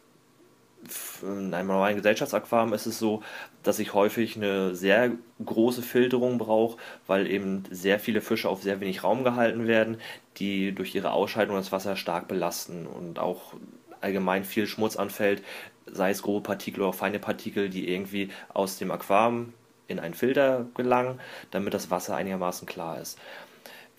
In 1.21 1.53
einem 1.53 1.67
normalen 1.67 1.95
Gesellschaftsaquarium 1.95 2.73
ist 2.73 2.85
es 2.85 2.99
so, 2.99 3.23
dass 3.63 3.79
ich 3.79 3.93
häufig 3.93 4.35
eine 4.35 4.75
sehr 4.75 5.11
große 5.43 5.81
Filterung 5.81 6.37
brauche, 6.37 6.77
weil 7.07 7.27
eben 7.27 7.63
sehr 7.71 7.99
viele 7.99 8.21
Fische 8.21 8.49
auf 8.49 8.61
sehr 8.61 8.79
wenig 8.79 9.03
Raum 9.03 9.23
gehalten 9.23 9.67
werden, 9.67 9.97
die 10.37 10.73
durch 10.73 10.93
ihre 10.95 11.11
Ausscheidung 11.11 11.55
das 11.55 11.71
Wasser 11.71 11.95
stark 11.95 12.27
belasten 12.27 12.85
und 12.87 13.19
auch 13.19 13.53
allgemein 14.01 14.43
viel 14.43 14.67
Schmutz 14.67 14.95
anfällt, 14.95 15.43
sei 15.87 16.11
es 16.11 16.21
grobe 16.21 16.41
Partikel 16.41 16.81
oder 16.81 16.93
feine 16.93 17.19
Partikel, 17.19 17.69
die 17.69 17.89
irgendwie 17.89 18.29
aus 18.53 18.77
dem 18.77 18.91
Aquarium 18.91 19.53
in 19.87 19.99
einen 19.99 20.13
Filter 20.13 20.65
gelangen, 20.75 21.19
damit 21.51 21.73
das 21.73 21.91
Wasser 21.91 22.15
einigermaßen 22.15 22.67
klar 22.67 22.99
ist. 22.99 23.19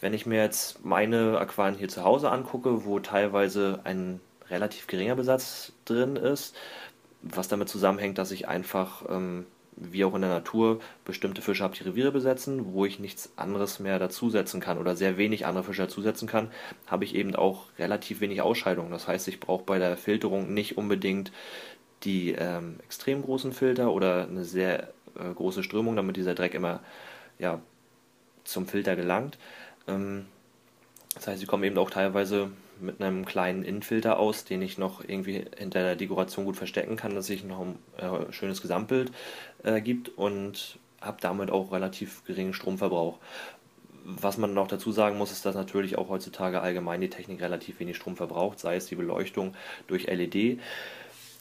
Wenn 0.01 0.15
ich 0.15 0.27
mir 0.27 0.43
jetzt 0.43 0.85
meine 0.85 1.39
Aquarien 1.39 1.77
hier 1.77 1.89
zu 1.89 2.05
Hause 2.05 2.31
angucke, 2.31 2.85
wo 2.85 2.99
teilweise 2.99 3.81
ein 3.85 4.21
relativ 4.51 4.87
geringer 4.87 5.17
Besatz 5.17 5.73
drin 5.85 6.17
ist, 6.17 6.57
was 7.23 7.49
damit 7.49 7.69
zusammenhängt, 7.69 8.19
dass 8.19 8.31
ich 8.31 8.49
einfach, 8.49 9.05
ähm, 9.09 9.47
wie 9.77 10.05
auch 10.05 10.15
in 10.15 10.23
der 10.23 10.31
Natur, 10.31 10.81
bestimmte 11.05 11.43
Fische 11.43 11.63
habe, 11.63 11.77
die 11.77 11.83
Reviere 11.83 12.13
besetzen, 12.13 12.73
wo 12.73 12.87
ich 12.87 12.99
nichts 12.99 13.31
anderes 13.37 13.79
mehr 13.79 13.99
dazusetzen 13.99 14.61
kann 14.61 14.79
oder 14.79 14.97
sehr 14.97 15.19
wenig 15.19 15.45
andere 15.47 15.65
Fische 15.65 15.83
dazusetzen 15.83 16.29
kann, 16.29 16.51
habe 16.87 17.05
ich 17.05 17.15
eben 17.15 17.35
auch 17.35 17.65
relativ 17.79 18.21
wenig 18.21 18.41
Ausscheidung. 18.41 18.91
Das 18.91 19.09
heißt, 19.09 19.29
ich 19.29 19.41
brauche 19.41 19.65
bei 19.65 19.79
der 19.79 19.97
Filterung 19.97 20.55
nicht 20.55 20.79
unbedingt 20.79 21.33
die 22.05 22.33
ähm, 22.33 22.77
extrem 22.85 23.23
großen 23.23 23.53
Filter 23.53 23.93
oder 23.93 24.29
eine 24.29 24.45
sehr 24.45 24.93
äh, 25.19 25.33
große 25.35 25.63
Strömung, 25.63 25.97
damit 25.97 26.17
dieser 26.17 26.35
Dreck 26.35 26.55
immer 26.55 26.81
ja, 27.39 27.61
zum 28.45 28.67
Filter 28.67 28.97
gelangt. 28.97 29.39
Ähm, 29.89 30.27
das 31.15 31.27
heißt, 31.27 31.41
sie 31.41 31.47
kommen 31.47 31.65
eben 31.65 31.79
auch 31.79 31.91
teilweise 31.91 32.51
mit 32.81 33.01
einem 33.01 33.25
kleinen 33.25 33.63
Innenfilter 33.63 34.19
aus, 34.19 34.45
den 34.45 34.63
ich 34.63 34.79
noch 34.79 35.03
irgendwie 35.07 35.45
hinter 35.57 35.81
der 35.81 35.97
Dekoration 35.97 36.45
gut 36.45 36.57
verstecken 36.57 36.97
kann, 36.97 37.15
dass 37.15 37.27
sich 37.27 37.45
noch 37.45 37.61
ein 37.61 37.79
äh, 37.99 38.33
schönes 38.33 38.63
Gesamtbild 38.63 39.13
äh, 39.65 39.81
gibt 39.81 40.09
und 40.11 40.79
habe 41.01 41.19
damit 41.21 41.51
auch 41.51 41.73
relativ 41.73 42.25
geringen 42.25 42.55
Stromverbrauch. 42.55 43.19
Was 44.05 44.39
man 44.39 44.55
noch 44.55 44.69
dazu 44.69 44.93
sagen 44.93 45.19
muss, 45.19 45.33
ist, 45.33 45.45
dass 45.45 45.55
natürlich 45.55 45.99
auch 45.99 46.09
heutzutage 46.09 46.61
allgemein 46.61 47.01
die 47.01 47.11
Technik 47.11 47.41
relativ 47.41 47.81
wenig 47.81 47.97
Strom 47.97 48.17
verbraucht, 48.17 48.61
sei 48.61 48.77
es 48.77 48.87
die 48.87 48.95
Beleuchtung 48.95 49.55
durch 49.89 50.07
LED, 50.07 50.61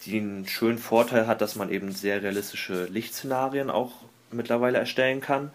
die 0.06 0.18
einen 0.18 0.48
schönen 0.48 0.80
Vorteil 0.80 1.28
hat, 1.28 1.42
dass 1.42 1.56
man 1.56 1.70
eben 1.70 1.92
sehr 1.92 2.24
realistische 2.24 2.86
Lichtszenarien 2.86 3.70
auch 3.70 3.92
mittlerweile 4.32 4.78
erstellen 4.80 5.22
kann. 5.22 5.52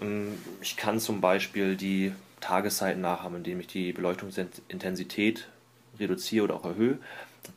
Ähm, 0.00 0.38
ich 0.60 0.76
kann 0.76 0.98
zum 0.98 1.20
Beispiel 1.20 1.76
die 1.76 2.12
Tageszeiten 2.40 3.00
nachhaben, 3.00 3.36
indem 3.36 3.60
ich 3.60 3.66
die 3.66 3.92
Beleuchtungsintensität 3.92 5.48
reduziere 5.98 6.44
oder 6.44 6.56
auch 6.56 6.64
erhöhe. 6.64 6.98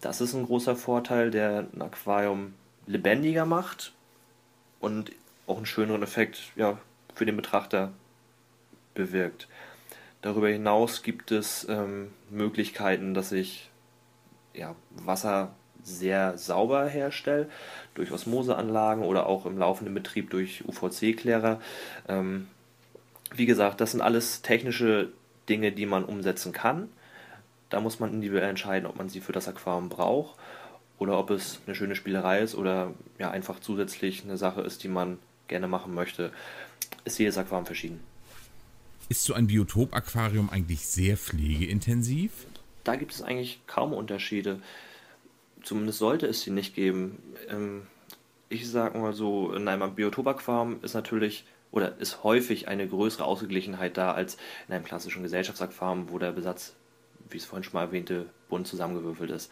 Das 0.01 0.21
ist 0.21 0.33
ein 0.33 0.45
großer 0.45 0.75
Vorteil, 0.75 1.31
der 1.31 1.65
ein 1.73 1.81
Aquarium 1.81 2.53
lebendiger 2.85 3.45
macht 3.45 3.93
und 4.79 5.11
auch 5.47 5.57
einen 5.57 5.65
schöneren 5.65 6.03
Effekt 6.03 6.39
ja, 6.55 6.77
für 7.15 7.25
den 7.25 7.35
Betrachter 7.35 7.91
bewirkt. 8.93 9.47
Darüber 10.21 10.49
hinaus 10.49 11.03
gibt 11.03 11.31
es 11.31 11.67
ähm, 11.69 12.11
Möglichkeiten, 12.29 13.13
dass 13.13 13.31
ich 13.31 13.69
ja, 14.53 14.75
Wasser 14.91 15.53
sehr 15.83 16.37
sauber 16.37 16.87
herstelle, 16.87 17.49
durch 17.93 18.11
Osmoseanlagen 18.11 19.03
oder 19.03 19.25
auch 19.27 19.45
im 19.45 19.57
laufenden 19.57 19.93
Betrieb 19.93 20.29
durch 20.29 20.63
UVC-Klärer. 20.65 21.59
Ähm, 22.07 22.47
wie 23.33 23.45
gesagt, 23.45 23.81
das 23.81 23.91
sind 23.91 24.01
alles 24.01 24.41
technische 24.41 25.11
Dinge, 25.49 25.71
die 25.71 25.85
man 25.85 26.05
umsetzen 26.05 26.51
kann. 26.51 26.89
Da 27.69 27.79
muss 27.81 27.99
man 27.99 28.13
individuell 28.13 28.49
entscheiden, 28.49 28.87
ob 28.87 28.95
man 28.95 29.09
sie 29.09 29.19
für 29.19 29.31
das 29.31 29.47
Aquarium 29.47 29.89
braucht. 29.89 30.37
oder 30.99 31.19
ob 31.19 31.31
es 31.31 31.59
eine 31.65 31.75
schöne 31.75 31.95
Spielerei 31.95 32.41
ist 32.41 32.55
oder 32.55 32.93
ja 33.17 33.31
einfach 33.31 33.59
zusätzlich 33.59 34.23
eine 34.23 34.37
Sache 34.37 34.61
ist, 34.61 34.83
die 34.83 34.87
man 34.87 35.17
gerne 35.47 35.67
machen 35.67 35.93
möchte, 35.93 36.31
ist 37.03 37.19
jedes 37.19 37.37
Aquarium 37.37 37.65
verschieden. 37.65 37.99
Ist 39.09 39.23
so 39.23 39.33
ein 39.33 39.47
Biotop-Aquarium 39.47 40.49
eigentlich 40.49 40.85
sehr 40.85 41.17
pflegeintensiv? 41.17 42.31
Da 42.83 42.95
gibt 42.95 43.11
es 43.11 43.21
eigentlich 43.21 43.61
kaum 43.67 43.91
Unterschiede. 43.91 44.61
Zumindest 45.61 45.99
sollte 45.99 46.27
es 46.27 46.41
sie 46.41 46.51
nicht 46.51 46.75
geben. 46.75 47.21
Ähm, 47.49 47.81
ich 48.49 48.69
sage 48.69 48.97
mal 48.97 49.13
so, 49.13 49.51
in 49.53 49.67
einem 49.67 49.93
Biotop-Aquarium 49.93 50.77
ist 50.83 50.93
natürlich 50.93 51.45
oder 51.73 51.97
ist 51.97 52.23
häufig 52.23 52.67
eine 52.67 52.87
größere 52.87 53.25
Ausgeglichenheit 53.25 53.97
da 53.97 54.13
als 54.13 54.37
in 54.67 54.75
einem 54.75 54.85
klassischen 54.85 55.23
Gesellschaftsaquarium, 55.23 56.09
wo 56.09 56.19
der 56.19 56.31
Besatz, 56.31 56.75
wie 57.29 57.37
es 57.37 57.45
vorhin 57.45 57.63
schon 57.63 57.73
mal 57.73 57.85
erwähnte, 57.85 58.27
bunt 58.47 58.67
zusammengewürfelt 58.67 59.31
ist. 59.31 59.51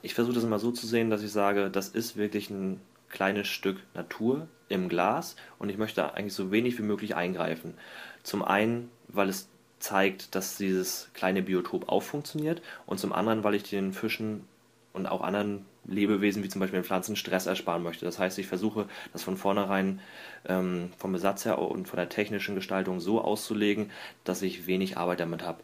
Ich 0.00 0.14
versuche 0.14 0.34
das 0.34 0.44
immer 0.44 0.58
so 0.58 0.72
zu 0.72 0.86
sehen, 0.86 1.10
dass 1.10 1.22
ich 1.22 1.30
sage, 1.30 1.70
das 1.70 1.88
ist 1.90 2.16
wirklich 2.16 2.48
ein 2.48 2.80
kleines 3.10 3.48
Stück 3.48 3.78
Natur 3.94 4.48
im 4.70 4.88
Glas 4.88 5.36
und 5.58 5.68
ich 5.68 5.76
möchte 5.76 6.14
eigentlich 6.14 6.34
so 6.34 6.50
wenig 6.50 6.78
wie 6.78 6.82
möglich 6.82 7.14
eingreifen. 7.14 7.74
Zum 8.22 8.42
einen, 8.42 8.90
weil 9.08 9.28
es 9.28 9.48
zeigt, 9.78 10.34
dass 10.34 10.56
dieses 10.56 11.10
kleine 11.12 11.42
Biotop 11.42 11.90
auch 11.90 12.02
funktioniert 12.02 12.62
und 12.86 12.98
zum 12.98 13.12
anderen, 13.12 13.44
weil 13.44 13.54
ich 13.54 13.62
den 13.62 13.92
Fischen 13.92 14.48
und 14.94 15.06
auch 15.06 15.20
anderen 15.20 15.66
Lebewesen 15.86 16.42
wie 16.42 16.48
zum 16.48 16.60
Beispiel 16.60 16.82
Pflanzen 16.82 17.16
Stress 17.16 17.46
ersparen 17.46 17.82
möchte. 17.82 18.04
Das 18.04 18.18
heißt, 18.18 18.38
ich 18.38 18.46
versuche 18.46 18.86
das 19.12 19.22
von 19.22 19.36
vornherein 19.36 20.00
ähm, 20.46 20.90
vom 20.98 21.12
Besatz 21.12 21.44
her 21.44 21.58
und 21.58 21.88
von 21.88 21.96
der 21.96 22.08
technischen 22.08 22.54
Gestaltung 22.54 23.00
so 23.00 23.20
auszulegen, 23.20 23.90
dass 24.24 24.42
ich 24.42 24.66
wenig 24.66 24.96
Arbeit 24.96 25.20
damit 25.20 25.42
habe. 25.44 25.62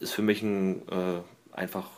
Ist 0.00 0.12
für 0.12 0.22
mich 0.22 0.42
ein 0.42 0.82
äh, 0.88 1.20
einfach, 1.52 1.88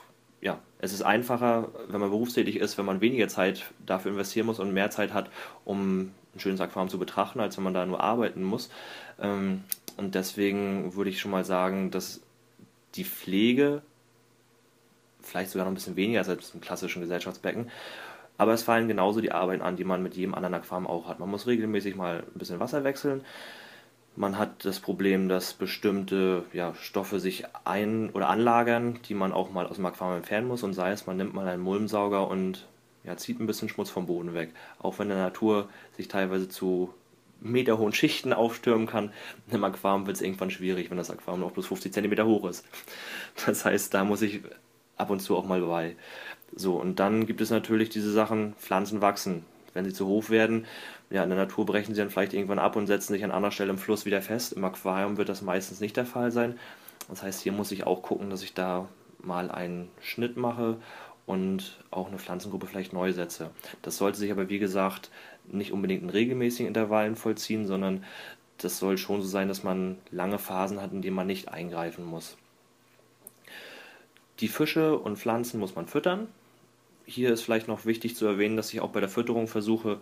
ja, 0.40 0.58
es 0.78 0.92
ist 0.92 1.02
einfacher, 1.02 1.70
wenn 1.88 2.00
man 2.00 2.10
berufstätig 2.10 2.56
ist, 2.56 2.78
wenn 2.78 2.84
man 2.84 3.00
weniger 3.00 3.28
Zeit 3.28 3.64
dafür 3.84 4.12
investieren 4.12 4.46
muss 4.46 4.60
und 4.60 4.74
mehr 4.74 4.90
Zeit 4.90 5.12
hat, 5.12 5.30
um 5.64 6.12
ein 6.34 6.40
schönes 6.40 6.60
Aquarium 6.60 6.90
zu 6.90 6.98
betrachten, 6.98 7.40
als 7.40 7.56
wenn 7.56 7.64
man 7.64 7.74
da 7.74 7.86
nur 7.86 8.00
arbeiten 8.00 8.42
muss. 8.42 8.70
Ähm, 9.20 9.64
und 9.96 10.14
deswegen 10.14 10.94
würde 10.94 11.10
ich 11.10 11.20
schon 11.20 11.30
mal 11.30 11.44
sagen, 11.44 11.90
dass 11.90 12.20
die 12.94 13.04
Pflege 13.04 13.82
vielleicht 15.26 15.50
sogar 15.50 15.64
noch 15.64 15.72
ein 15.72 15.74
bisschen 15.74 15.96
weniger 15.96 16.26
als 16.26 16.54
im 16.54 16.60
klassischen 16.60 17.02
Gesellschaftsbecken. 17.02 17.70
Aber 18.38 18.52
es 18.52 18.62
fallen 18.62 18.88
genauso 18.88 19.20
die 19.20 19.32
Arbeiten 19.32 19.62
an, 19.62 19.76
die 19.76 19.84
man 19.84 20.02
mit 20.02 20.14
jedem 20.14 20.34
anderen 20.34 20.54
Aquarium 20.54 20.86
auch 20.86 21.08
hat. 21.08 21.20
Man 21.20 21.30
muss 21.30 21.46
regelmäßig 21.46 21.96
mal 21.96 22.18
ein 22.18 22.38
bisschen 22.38 22.60
Wasser 22.60 22.84
wechseln. 22.84 23.22
Man 24.14 24.38
hat 24.38 24.64
das 24.64 24.80
Problem, 24.80 25.28
dass 25.28 25.52
bestimmte 25.52 26.44
ja, 26.52 26.74
Stoffe 26.74 27.20
sich 27.20 27.44
ein- 27.64 28.10
oder 28.10 28.28
anlagern, 28.28 28.98
die 29.08 29.14
man 29.14 29.32
auch 29.32 29.50
mal 29.50 29.66
aus 29.66 29.76
dem 29.76 29.86
Aquarium 29.86 30.18
entfernen 30.18 30.48
muss. 30.48 30.62
Und 30.62 30.74
sei 30.74 30.90
es, 30.90 31.06
man 31.06 31.16
nimmt 31.16 31.34
mal 31.34 31.48
einen 31.48 31.62
Mulmsauger 31.62 32.28
und 32.28 32.66
ja, 33.04 33.16
zieht 33.16 33.40
ein 33.40 33.46
bisschen 33.46 33.68
Schmutz 33.68 33.90
vom 33.90 34.06
Boden 34.06 34.34
weg. 34.34 34.50
Auch 34.78 34.98
wenn 34.98 35.08
der 35.08 35.18
Natur 35.18 35.68
sich 35.96 36.08
teilweise 36.08 36.48
zu 36.48 36.92
meterhohen 37.40 37.92
Schichten 37.92 38.32
aufstürmen 38.32 38.86
kann. 38.86 39.12
Im 39.50 39.64
Aquarium 39.64 40.06
wird 40.06 40.16
es 40.16 40.22
irgendwann 40.22 40.50
schwierig, 40.50 40.90
wenn 40.90 40.96
das 40.96 41.10
Aquarium 41.10 41.40
noch 41.40 41.52
plus 41.52 41.66
50 41.66 41.92
cm 41.92 42.24
hoch 42.24 42.48
ist. 42.48 42.64
Das 43.44 43.64
heißt, 43.64 43.92
da 43.92 44.04
muss 44.04 44.22
ich 44.22 44.40
ab 44.96 45.10
und 45.10 45.20
zu 45.20 45.36
auch 45.36 45.46
mal 45.46 45.60
bei. 45.60 45.96
So, 46.54 46.76
und 46.76 47.00
dann 47.00 47.26
gibt 47.26 47.40
es 47.40 47.50
natürlich 47.50 47.90
diese 47.90 48.12
Sachen, 48.12 48.54
Pflanzen 48.54 49.00
wachsen. 49.00 49.44
Wenn 49.74 49.84
sie 49.84 49.92
zu 49.92 50.06
hoch 50.06 50.30
werden, 50.30 50.64
ja, 51.10 51.22
in 51.22 51.28
der 51.28 51.38
Natur 51.38 51.66
brechen 51.66 51.94
sie 51.94 52.00
dann 52.00 52.10
vielleicht 52.10 52.32
irgendwann 52.32 52.58
ab 52.58 52.76
und 52.76 52.86
setzen 52.86 53.12
sich 53.12 53.24
an 53.24 53.30
anderer 53.30 53.52
Stelle 53.52 53.70
im 53.70 53.78
Fluss 53.78 54.06
wieder 54.06 54.22
fest. 54.22 54.54
Im 54.54 54.64
Aquarium 54.64 55.18
wird 55.18 55.28
das 55.28 55.42
meistens 55.42 55.80
nicht 55.80 55.96
der 55.96 56.06
Fall 56.06 56.32
sein. 56.32 56.58
Das 57.08 57.22
heißt, 57.22 57.42
hier 57.42 57.52
muss 57.52 57.72
ich 57.72 57.86
auch 57.86 58.02
gucken, 58.02 58.30
dass 58.30 58.42
ich 58.42 58.54
da 58.54 58.88
mal 59.18 59.50
einen 59.50 59.88
Schnitt 60.00 60.36
mache 60.36 60.78
und 61.26 61.78
auch 61.90 62.08
eine 62.08 62.18
Pflanzengruppe 62.18 62.66
vielleicht 62.66 62.92
neu 62.92 63.12
setze. 63.12 63.50
Das 63.82 63.98
sollte 63.98 64.18
sich 64.18 64.30
aber, 64.30 64.48
wie 64.48 64.58
gesagt, 64.58 65.10
nicht 65.46 65.72
unbedingt 65.72 66.02
in 66.02 66.10
regelmäßigen 66.10 66.68
Intervallen 66.68 67.16
vollziehen, 67.16 67.66
sondern 67.66 68.04
das 68.58 68.78
soll 68.78 68.96
schon 68.96 69.22
so 69.22 69.28
sein, 69.28 69.48
dass 69.48 69.62
man 69.62 69.98
lange 70.10 70.38
Phasen 70.38 70.80
hat, 70.80 70.92
in 70.92 71.02
denen 71.02 71.16
man 71.16 71.26
nicht 71.26 71.48
eingreifen 71.48 72.04
muss. 72.04 72.36
Die 74.40 74.48
Fische 74.48 74.98
und 74.98 75.18
Pflanzen 75.18 75.60
muss 75.60 75.74
man 75.74 75.86
füttern. 75.86 76.28
Hier 77.06 77.32
ist 77.32 77.42
vielleicht 77.42 77.68
noch 77.68 77.86
wichtig 77.86 78.16
zu 78.16 78.26
erwähnen, 78.26 78.56
dass 78.56 78.72
ich 78.72 78.80
auch 78.80 78.90
bei 78.90 79.00
der 79.00 79.08
Fütterung 79.08 79.46
versuche, 79.48 80.00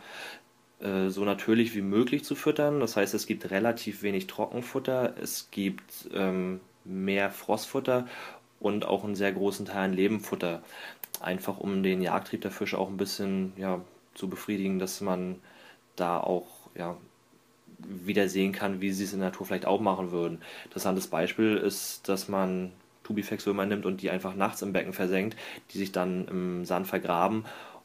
äh, 0.81 1.09
so 1.09 1.25
natürlich 1.25 1.75
wie 1.75 1.83
möglich 1.83 2.25
zu 2.25 2.35
füttern. 2.35 2.81
Das 2.81 2.97
heißt, 2.97 3.15
es 3.15 3.27
gibt 3.27 3.51
relativ 3.51 4.03
wenig 4.03 4.27
Trockenfutter, 4.27 5.15
es 5.21 5.49
gibt 5.51 6.09
ähm, 6.13 6.61
mehr 6.85 7.31
Frostfutter 7.31 8.07
und 8.61 8.85
auch 8.87 9.05
einen 9.05 9.15
sehr 9.15 9.33
großen 9.33 9.67
Teil 9.67 9.85
an 9.85 9.93
Lebenfutter. 9.93 10.63
Einfach 11.21 11.59
um 11.59 11.83
den 11.83 12.03
Jagdtrieb 12.03 12.41
der 12.41 12.51
Fische 12.51 12.79
auch 12.79 12.89
ein 12.89 12.97
bisschen 12.97 13.53
ja, 13.57 13.81
zu 14.15 14.29
befriedigen, 14.29 14.79
dass 14.79 15.01
man 15.01 15.37
da 15.97 16.19
auch 16.19 16.47
ja, 16.75 16.97
wieder 17.79 18.29
sehen 18.29 18.53
kann, 18.53 18.81
wie 18.81 18.91
sie 18.91 19.05
es 19.05 19.13
in 19.13 19.21
der 19.21 19.31
Natur 19.31 19.47
vielleicht 19.47 19.67
auch 19.67 19.81
machen 19.81 20.11
würden. 20.11 20.43
Interessantes 20.65 21.07
Beispiel 21.07 21.57
ist, 21.57 22.09
dass 22.09 22.29
man 22.29 22.73
Tubifex-Würmer 23.05 23.67
nimmt 23.67 23.87
und 23.87 24.03
die 24.03 24.11
einfach 24.11 24.35
nachts 24.35 24.63
im 24.63 24.73
Becken 24.73 24.93
versenkt, 24.93 25.37
die 25.71 25.79
sich 25.79 25.93
dann 25.93 26.27
im 26.29 26.65
Sand 26.65 26.87
vergraben 26.87 27.45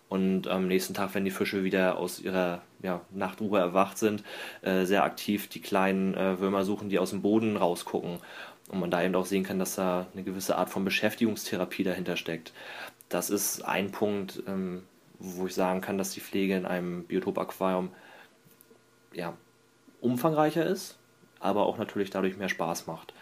und 0.10 0.47
am 0.47 0.67
nächsten 0.67 0.95
Tag, 0.95 1.13
wenn 1.13 1.23
die 1.23 1.32
Fische 1.32 1.63
wieder 1.63 1.97
aus 1.97 2.19
ihrer 2.19 2.63
ja, 2.82 3.01
Nachtruhe 3.12 3.60
erwacht 3.60 3.99
sind, 3.99 4.23
äh, 4.63 4.86
sehr 4.86 5.03
aktiv 5.03 5.47
die 5.47 5.62
kleinen 5.62 6.15
äh, 6.15 6.39
Würmer 6.39 6.65
suchen, 6.65 6.89
die 6.89 6.97
aus 6.97 7.12
dem 7.12 7.21
Boden 7.21 7.55
rausgucken. 7.55 8.17
Und 8.69 8.79
man 8.79 8.91
da 8.91 9.03
eben 9.03 9.15
auch 9.15 9.27
sehen 9.27 9.43
kann, 9.43 9.60
dass 9.60 9.75
da 9.75 10.08
eine 10.13 10.23
gewisse 10.23 10.58
Art 10.58 10.69
von 10.71 10.84
Beschäftigungstherapie 10.84 11.84
dahinter 11.84 12.17
steckt. 12.17 12.53
Das 13.08 13.29
ist 13.29 13.62
ein 13.62 13.91
Punkt, 13.91 14.43
ähm, 14.47 14.84
wo 15.19 15.45
ich 15.45 15.53
sagen 15.53 15.82
kann, 15.82 15.99
dass 15.99 16.12
die 16.12 16.21
Pflege 16.21 16.55
in 16.58 16.65
einem 16.65 17.03
Biotop-Aquarium 17.03 17.91
ja, 19.13 19.36
umfangreicher 20.01 20.65
ist, 20.65 20.97
aber 21.39 21.67
auch 21.67 21.77
natürlich 21.77 22.10
dadurch 22.10 22.38
mehr 22.38 22.49
Spaß 22.49 22.88
macht. 22.88 23.13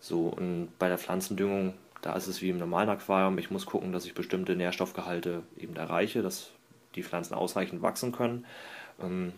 So, 0.00 0.28
und 0.28 0.68
bei 0.78 0.88
der 0.88 0.98
Pflanzendüngung, 0.98 1.74
da 2.02 2.14
ist 2.14 2.26
es 2.26 2.42
wie 2.42 2.50
im 2.50 2.58
normalen 2.58 2.88
Aquarium. 2.88 3.38
Ich 3.38 3.50
muss 3.50 3.66
gucken, 3.66 3.92
dass 3.92 4.04
ich 4.04 4.14
bestimmte 4.14 4.54
Nährstoffgehalte 4.56 5.42
eben 5.58 5.76
erreiche, 5.76 6.22
dass 6.22 6.50
die 6.94 7.02
Pflanzen 7.02 7.34
ausreichend 7.34 7.82
wachsen 7.82 8.12
können. 8.12 8.44
Ähm, 9.02 9.32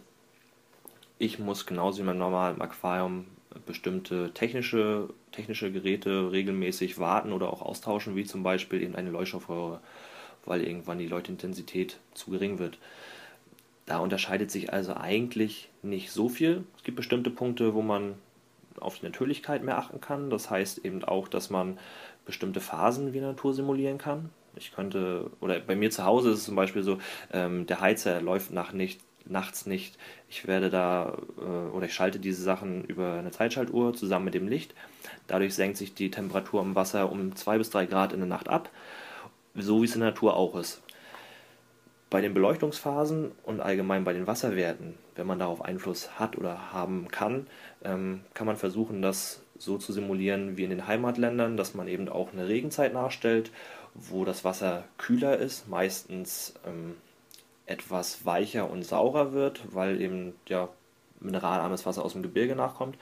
ich 1.18 1.38
muss 1.38 1.66
genauso 1.66 2.03
wie 2.03 2.07
beim 2.07 2.18
normalen 2.18 2.61
Aquarium 2.61 3.27
bestimmte 3.66 4.33
technische, 4.35 5.09
technische 5.33 5.73
Geräte 5.73 6.31
regelmäßig 6.33 6.99
warten 6.99 7.33
oder 7.33 7.53
auch 7.53 7.62
austauschen, 7.62 8.14
wie 8.14 8.25
zum 8.25 8.42
Beispiel 8.42 8.83
eben 8.83 8.94
eine 8.94 9.11
Leuchtstoffröhre, 9.11 9.81
weil 10.44 10.62
irgendwann 10.62 10.99
die 10.99 11.07
Leuchtintensität 11.07 11.99
zu 12.14 12.31
gering 12.31 12.59
wird. 12.59 12.79
Da 13.87 13.99
unterscheidet 13.99 14.51
sich 14.51 14.73
also 14.73 14.94
eigentlich 14.94 15.71
nicht 15.83 16.11
so 16.11 16.29
viel. 16.29 16.64
Es 16.77 16.85
gibt 16.85 16.97
bestimmte 16.97 17.31
Punkte, 17.31 17.75
wo 17.75 17.83
man 17.83 18.14
auf 18.81 18.99
die 18.99 19.07
Natürlichkeit 19.07 19.62
mehr 19.62 19.79
achten 19.79 20.01
kann. 20.01 20.31
Das 20.31 20.51
heißt 20.51 20.85
eben 20.85 21.05
auch, 21.05 21.29
dass 21.29 21.51
man 21.51 21.79
bestimmte 22.25 22.61
Phasen 22.61 23.12
wie 23.12 23.21
Natur 23.21 23.55
simulieren 23.55 23.99
kann. 23.99 24.31
Ich 24.57 24.73
könnte, 24.73 25.31
oder 25.41 25.61
bei 25.61 25.77
mir 25.77 25.91
zu 25.91 26.05
Hause 26.05 26.31
ist 26.31 26.38
es 26.38 26.45
zum 26.45 26.57
Beispiel 26.57 26.83
so, 26.83 26.99
ähm, 27.33 27.67
der 27.67 27.81
Heizer 27.81 28.21
läuft 28.21 28.51
nach 28.53 28.73
nicht, 28.73 29.01
nachts 29.25 29.67
nicht. 29.67 29.97
Ich 30.29 30.47
werde 30.47 30.71
da, 30.71 31.17
äh, 31.38 31.43
oder 31.43 31.87
ich 31.87 31.95
schalte 31.95 32.19
diese 32.19 32.43
Sachen 32.43 32.85
über 32.85 33.14
eine 33.14 33.31
Zeitschaltuhr 33.31 33.95
zusammen 33.95 34.25
mit 34.27 34.35
dem 34.35 34.49
Licht. 34.49 34.75
Dadurch 35.27 35.55
senkt 35.55 35.77
sich 35.77 35.95
die 35.95 36.11
Temperatur 36.11 36.62
im 36.62 36.75
Wasser 36.75 37.11
um 37.11 37.37
2 37.37 37.59
bis 37.59 37.71
3 37.71 37.87
Grad 37.87 38.12
in 38.12 38.21
der 38.21 38.29
Nacht 38.29 38.49
ab, 38.49 38.71
so 39.55 39.81
wie 39.81 39.87
es 39.87 39.95
in 39.95 40.01
der 40.01 40.11
Natur 40.11 40.37
auch 40.37 40.57
ist. 40.57 40.83
Bei 42.11 42.23
den 42.23 42.33
Beleuchtungsphasen 42.33 43.33
und 43.44 43.61
allgemein 43.61 44.05
bei 44.05 44.14
den 44.14 44.27
Wasserwerten, 44.27 44.94
wenn 45.14 45.27
man 45.27 45.38
darauf 45.38 45.62
Einfluss 45.62 46.18
hat 46.18 46.38
oder 46.38 46.73
haben 46.73 47.09
kann, 47.09 47.47
ähm, 47.85 48.21
kann 48.33 48.47
man 48.47 48.57
versuchen, 48.57 49.03
das 49.03 49.42
so 49.59 49.77
zu 49.77 49.92
simulieren 49.92 50.57
wie 50.57 50.64
in 50.64 50.71
den 50.71 50.87
Heimatländern, 50.87 51.57
dass 51.57 51.75
man 51.75 51.87
eben 51.87 52.09
auch 52.09 52.33
eine 52.33 52.49
Regenzeit 52.49 52.94
nachstellt, 52.94 53.51
wo 53.94 54.25
das 54.25 54.44
Wasser 54.44 54.85
kühler 54.97 55.37
ist, 55.37 55.68
meistens 55.68 56.55
ähm, 56.66 56.97
etwas 57.66 58.25
weicher 58.25 58.71
und 58.71 58.85
saurer 58.85 59.33
wird, 59.33 59.61
weil 59.75 60.01
eben 60.01 60.35
ja 60.49 60.68
mineralarmes 61.21 61.85
Wasser 61.85 62.05
aus 62.05 62.12
dem 62.12 62.23
Gebirge 62.23 62.57
nachkommt. 62.57 62.97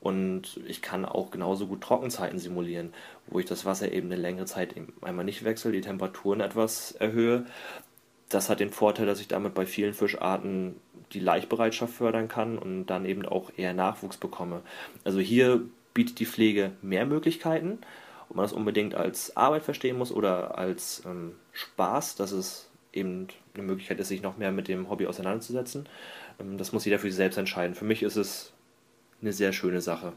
Und 0.00 0.58
ich 0.66 0.80
kann 0.80 1.04
auch 1.04 1.30
genauso 1.30 1.66
gut 1.66 1.82
Trockenzeiten 1.82 2.38
simulieren, 2.38 2.94
wo 3.26 3.38
ich 3.38 3.44
das 3.44 3.66
Wasser 3.66 3.92
eben 3.92 4.10
eine 4.10 4.20
längere 4.20 4.46
Zeit 4.46 4.74
einmal 5.02 5.26
nicht 5.26 5.44
wechsle, 5.44 5.72
die 5.72 5.82
Temperaturen 5.82 6.40
etwas 6.40 6.92
erhöhe 6.92 7.44
das 8.30 8.48
hat 8.48 8.60
den 8.60 8.70
Vorteil, 8.70 9.06
dass 9.06 9.20
ich 9.20 9.28
damit 9.28 9.54
bei 9.54 9.66
vielen 9.66 9.92
Fischarten 9.92 10.76
die 11.12 11.20
Laichbereitschaft 11.20 11.92
fördern 11.92 12.28
kann 12.28 12.58
und 12.58 12.86
dann 12.86 13.04
eben 13.04 13.26
auch 13.26 13.50
eher 13.56 13.74
Nachwuchs 13.74 14.16
bekomme. 14.16 14.62
Also 15.04 15.18
hier 15.18 15.62
bietet 15.92 16.20
die 16.20 16.26
Pflege 16.26 16.72
mehr 16.80 17.04
Möglichkeiten, 17.04 17.78
ob 18.28 18.36
man 18.36 18.44
das 18.44 18.52
unbedingt 18.52 18.94
als 18.94 19.36
Arbeit 19.36 19.64
verstehen 19.64 19.98
muss 19.98 20.12
oder 20.12 20.56
als 20.56 21.02
ähm, 21.04 21.32
Spaß, 21.52 22.14
dass 22.14 22.30
es 22.30 22.70
eben 22.92 23.26
eine 23.54 23.64
Möglichkeit 23.64 23.98
ist, 23.98 24.08
sich 24.08 24.22
noch 24.22 24.38
mehr 24.38 24.52
mit 24.52 24.68
dem 24.68 24.88
Hobby 24.88 25.08
auseinanderzusetzen. 25.08 25.88
Ähm, 26.38 26.56
das 26.56 26.72
muss 26.72 26.84
jeder 26.84 27.00
für 27.00 27.08
sich 27.08 27.16
selbst 27.16 27.36
entscheiden. 27.36 27.74
Für 27.74 27.84
mich 27.84 28.04
ist 28.04 28.16
es 28.16 28.52
eine 29.20 29.32
sehr 29.32 29.52
schöne 29.52 29.80
Sache. 29.80 30.12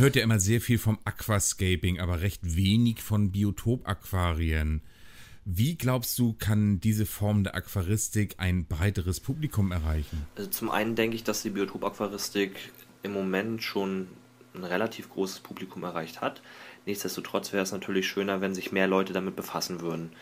Hört 0.00 0.16
ja 0.16 0.22
immer 0.22 0.40
sehr 0.40 0.60
viel 0.60 0.78
vom 0.78 0.98
Aquascaping, 1.04 2.00
aber 2.00 2.22
recht 2.22 2.56
wenig 2.56 3.02
von 3.02 3.30
Biotop-Aquarien. 3.30 4.82
Wie 5.44 5.76
glaubst 5.76 6.18
du, 6.18 6.34
kann 6.34 6.80
diese 6.80 7.06
Form 7.06 7.44
der 7.44 7.54
Aquaristik 7.54 8.34
ein 8.38 8.66
breiteres 8.66 9.20
Publikum 9.20 9.72
erreichen? 9.72 10.26
Also 10.36 10.50
zum 10.50 10.70
einen 10.70 10.96
denke 10.96 11.16
ich, 11.16 11.24
dass 11.24 11.42
die 11.42 11.50
Biotop-Aquaristik 11.50 12.52
im 13.02 13.12
Moment 13.12 13.62
schon 13.62 14.08
ein 14.54 14.64
relativ 14.64 15.10
großes 15.10 15.40
Publikum 15.40 15.82
erreicht 15.84 16.20
hat. 16.20 16.42
Nichtsdestotrotz 16.86 17.52
wäre 17.52 17.62
es 17.62 17.72
natürlich 17.72 18.08
schöner, 18.08 18.40
wenn 18.40 18.54
sich 18.54 18.72
mehr 18.72 18.86
Leute 18.86 19.12
damit 19.12 19.36
befassen 19.36 19.80
würden. 19.80 20.12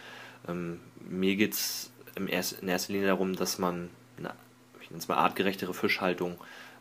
Ähm, 0.47 0.81
mir 1.09 1.37
geht 1.37 1.55
es 1.55 1.91
in 2.14 2.29
erster 2.29 2.93
Linie 2.93 3.09
darum, 3.09 3.35
dass 3.35 3.59
man 3.59 3.91
eine, 4.17 4.35
ich 4.81 5.09
mal 5.09 5.17
artgerechtere 5.17 5.75
Fischhaltung 5.75 6.37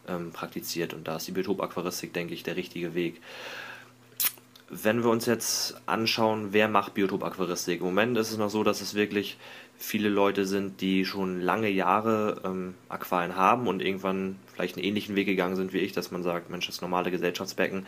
ähm, 0.08 0.32
praktiziert 0.32 0.94
und 0.94 1.08
da 1.08 1.18
ist 1.18 1.28
die 1.28 1.32
Biotop-Aquaristik, 1.32 2.14
denke 2.14 2.34
ich, 2.34 2.44
der 2.44 2.56
richtige 2.56 2.96
Weg 2.96 3.22
wenn 4.70 5.04
wir 5.04 5.10
uns 5.10 5.26
jetzt 5.26 5.82
anschauen, 5.86 6.50
wer 6.52 6.68
macht 6.68 6.94
Biotop-Aquaristik? 6.94 7.80
Im 7.80 7.86
Moment 7.86 8.18
ist 8.18 8.32
es 8.32 8.38
noch 8.38 8.50
so, 8.50 8.64
dass 8.64 8.82
es 8.82 8.96
wirklich 8.96 9.38
viele 9.78 10.10
Leute 10.10 10.46
sind, 10.46 10.82
die 10.82 11.06
schon 11.06 11.42
lange 11.42 11.70
Jahre 11.70 12.42
ähm, 12.44 12.74
Aquarien 12.90 13.36
haben 13.36 13.68
und 13.68 13.82
irgendwann 13.82 14.38
vielleicht 14.54 14.76
einen 14.76 14.86
ähnlichen 14.86 15.16
Weg 15.16 15.28
gegangen 15.28 15.56
sind 15.56 15.72
wie 15.72 15.80
ich, 15.80 15.94
dass 15.94 16.12
man 16.12 16.24
sagt, 16.24 16.50
Mensch, 16.50 16.68
das 16.68 16.82
normale 16.82 17.12
Gesellschaftsbecken, 17.12 17.86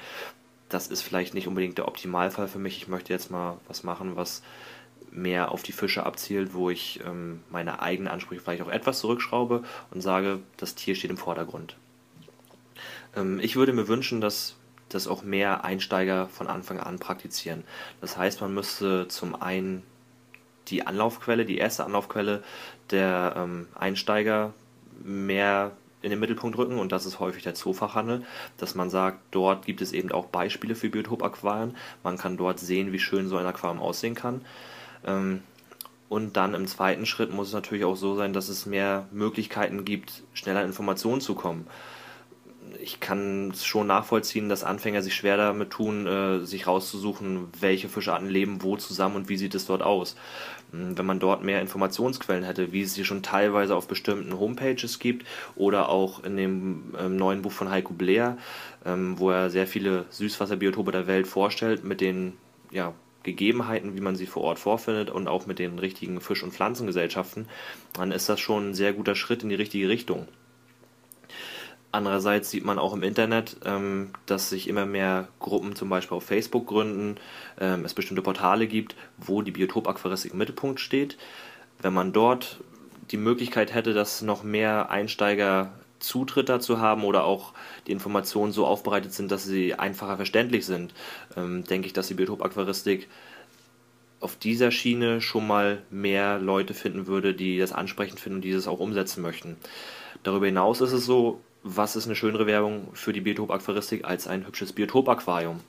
das 0.69 0.87
ist 0.87 1.01
vielleicht 1.01 1.33
nicht 1.33 1.47
unbedingt 1.47 1.77
der 1.77 1.87
Optimalfall 1.87 2.47
für 2.47 2.59
mich. 2.59 2.77
Ich 2.77 2.87
möchte 2.87 3.11
jetzt 3.11 3.31
mal 3.31 3.57
was 3.67 3.83
machen, 3.83 4.15
was 4.15 4.43
mehr 5.11 5.51
auf 5.51 5.63
die 5.63 5.71
Fische 5.71 6.05
abzielt, 6.05 6.53
wo 6.53 6.69
ich 6.69 6.99
ähm, 7.05 7.41
meine 7.49 7.81
eigenen 7.81 8.07
Ansprüche 8.07 8.41
vielleicht 8.41 8.61
auch 8.61 8.69
etwas 8.69 8.99
zurückschraube 8.99 9.63
und 9.91 10.01
sage, 10.01 10.39
das 10.57 10.75
Tier 10.75 10.95
steht 10.95 11.09
im 11.09 11.17
Vordergrund. 11.17 11.75
Ähm, 13.15 13.39
ich 13.39 13.55
würde 13.55 13.73
mir 13.73 13.87
wünschen, 13.87 14.21
dass 14.21 14.55
das 14.89 15.07
auch 15.07 15.23
mehr 15.23 15.63
Einsteiger 15.63 16.27
von 16.27 16.47
Anfang 16.47 16.79
an 16.79 16.99
praktizieren. 16.99 17.63
Das 18.01 18.17
heißt, 18.17 18.41
man 18.41 18.53
müsste 18.53 19.07
zum 19.07 19.39
einen 19.39 19.83
die 20.67 20.85
Anlaufquelle, 20.85 21.45
die 21.45 21.57
erste 21.57 21.85
Anlaufquelle 21.85 22.43
der 22.91 23.33
ähm, 23.37 23.67
Einsteiger 23.75 24.53
mehr 25.03 25.71
in 26.01 26.11
den 26.11 26.19
Mittelpunkt 26.19 26.57
rücken 26.57 26.79
und 26.79 26.91
das 26.91 27.05
ist 27.05 27.19
häufig 27.19 27.43
der 27.43 27.55
Zoofachhandel, 27.55 28.23
dass 28.57 28.73
man 28.73 28.89
sagt, 28.89 29.19
dort 29.31 29.65
gibt 29.65 29.81
es 29.81 29.91
eben 29.91 30.11
auch 30.11 30.27
Beispiele 30.27 30.75
für 30.75 30.89
Biotop-Aquarien. 30.89 31.75
Man 32.03 32.17
kann 32.17 32.37
dort 32.37 32.59
sehen, 32.59 32.93
wie 32.93 32.99
schön 32.99 33.27
so 33.27 33.37
ein 33.37 33.45
Aquarium 33.45 33.81
aussehen 33.81 34.15
kann. 34.15 34.45
Ähm, 35.05 35.43
und 36.07 36.37
dann 36.37 36.55
im 36.55 36.67
zweiten 36.67 37.05
Schritt 37.05 37.31
muss 37.33 37.49
es 37.49 37.53
natürlich 37.53 37.85
auch 37.85 37.95
so 37.95 38.15
sein, 38.15 38.33
dass 38.33 38.49
es 38.49 38.65
mehr 38.65 39.07
Möglichkeiten 39.11 39.85
gibt, 39.85 40.23
schneller 40.33 40.63
Informationen 40.63 41.21
zu 41.21 41.35
kommen 41.35 41.67
ich 42.81 42.99
kann 42.99 43.51
es 43.51 43.65
schon 43.65 43.87
nachvollziehen, 43.87 44.49
dass 44.49 44.63
Anfänger 44.63 45.01
sich 45.01 45.15
schwer 45.15 45.37
damit 45.37 45.71
tun, 45.71 46.07
äh, 46.07 46.45
sich 46.45 46.67
rauszusuchen, 46.67 47.47
welche 47.59 47.89
Fischarten 47.89 48.29
leben 48.29 48.61
wo 48.61 48.77
zusammen 48.77 49.15
und 49.15 49.29
wie 49.29 49.37
sieht 49.37 49.55
es 49.55 49.65
dort 49.65 49.81
aus. 49.81 50.15
Hm, 50.71 50.97
wenn 50.97 51.05
man 51.05 51.19
dort 51.19 51.43
mehr 51.43 51.61
Informationsquellen 51.61 52.43
hätte, 52.43 52.71
wie 52.71 52.81
es 52.81 52.93
sie 52.93 53.05
schon 53.05 53.23
teilweise 53.23 53.75
auf 53.75 53.87
bestimmten 53.87 54.37
Homepages 54.39 54.99
gibt 54.99 55.25
oder 55.55 55.89
auch 55.89 56.23
in 56.23 56.37
dem 56.37 56.93
ähm, 56.99 57.15
neuen 57.15 57.41
Buch 57.41 57.51
von 57.51 57.69
Heiko 57.69 57.93
Blair, 57.93 58.37
ähm, 58.85 59.19
wo 59.19 59.31
er 59.31 59.49
sehr 59.49 59.67
viele 59.67 60.05
Süßwasserbiotope 60.09 60.91
der 60.91 61.07
Welt 61.07 61.27
vorstellt, 61.27 61.83
mit 61.83 62.01
den 62.01 62.33
ja, 62.71 62.93
Gegebenheiten, 63.23 63.95
wie 63.95 64.01
man 64.01 64.15
sie 64.15 64.25
vor 64.25 64.43
Ort 64.43 64.59
vorfindet 64.59 65.09
und 65.09 65.27
auch 65.27 65.45
mit 65.45 65.59
den 65.59 65.79
richtigen 65.79 66.21
Fisch- 66.21 66.43
und 66.43 66.53
Pflanzengesellschaften, 66.53 67.47
dann 67.93 68.11
ist 68.11 68.29
das 68.29 68.39
schon 68.39 68.69
ein 68.69 68.73
sehr 68.73 68.93
guter 68.93 69.15
Schritt 69.15 69.43
in 69.43 69.49
die 69.49 69.55
richtige 69.55 69.89
Richtung. 69.89 70.27
Andererseits 71.91 72.51
sieht 72.51 72.65
man 72.65 72.77
auch 72.77 72.93
im 72.93 73.01
Internet, 73.01 73.57
ähm, 73.65 74.11
dass 74.27 74.49
sich 74.49 74.67
immer 74.67 74.85
mehr 74.85 75.27
Gruppen 75.39 75.75
zum 75.75 75.89
Beispiel 75.89 76.17
auf 76.17 76.23
Facebook 76.23 76.67
gründen, 76.67 77.15
ähm, 77.59 77.83
es 77.83 77.95
bestimmte 77.95 78.21
Portale 78.21 78.67
gibt, 78.67 78.95
wo 79.17 79.41
die 79.41 79.51
Biotop-Aquaristik 79.51 80.33
im 80.33 80.37
Mittelpunkt 80.37 80.79
steht. 80.79 81.17
Wenn 81.81 81.93
man 81.93 82.13
dort 82.13 82.59
die 83.09 83.17
Möglichkeit 83.17 83.73
hätte, 83.73 83.93
dass 83.93 84.21
noch 84.21 84.43
mehr 84.43 84.91
Einsteiger 84.91 85.73
Zutritt 85.97 86.47
dazu 86.47 86.79
haben 86.79 87.03
oder 87.03 87.23
auch 87.23 87.53
die 87.87 87.91
Informationen 87.91 88.51
so 88.51 88.65
aufbereitet 88.65 89.13
sind, 89.13 89.31
dass 89.31 89.43
sie 89.43 89.73
einfacher 89.73 90.15
verständlich 90.15 90.67
sind, 90.67 90.93
ähm, 91.35 91.63
denke 91.63 91.87
ich, 91.87 91.93
dass 91.93 92.07
die 92.07 92.13
Biotop-Aquaristik 92.13 93.07
auf 94.19 94.35
dieser 94.35 94.69
Schiene 94.71 95.21
schon 95.21 95.47
mal 95.47 95.81
mehr 95.89 96.39
Leute 96.39 96.73
finden 96.73 97.07
würde, 97.07 97.33
die 97.33 97.57
das 97.57 97.71
ansprechend 97.71 98.19
finden 98.19 98.37
und 98.37 98.43
dieses 98.43 98.67
auch 98.67 98.79
umsetzen 98.79 99.21
möchten. 99.21 99.57
Darüber 100.23 100.45
hinaus 100.45 100.81
ist 100.81 100.91
es 100.91 101.05
so, 101.05 101.41
was 101.63 101.95
ist 101.95 102.05
eine 102.05 102.15
schönere 102.15 102.47
Werbung 102.47 102.89
für 102.93 103.13
die 103.13 103.21
Biotop-Aquaristik 103.21 104.05
als 104.05 104.27
ein 104.27 104.45
hübsches 104.45 104.73
Biotop-Aquarium? 104.73 105.59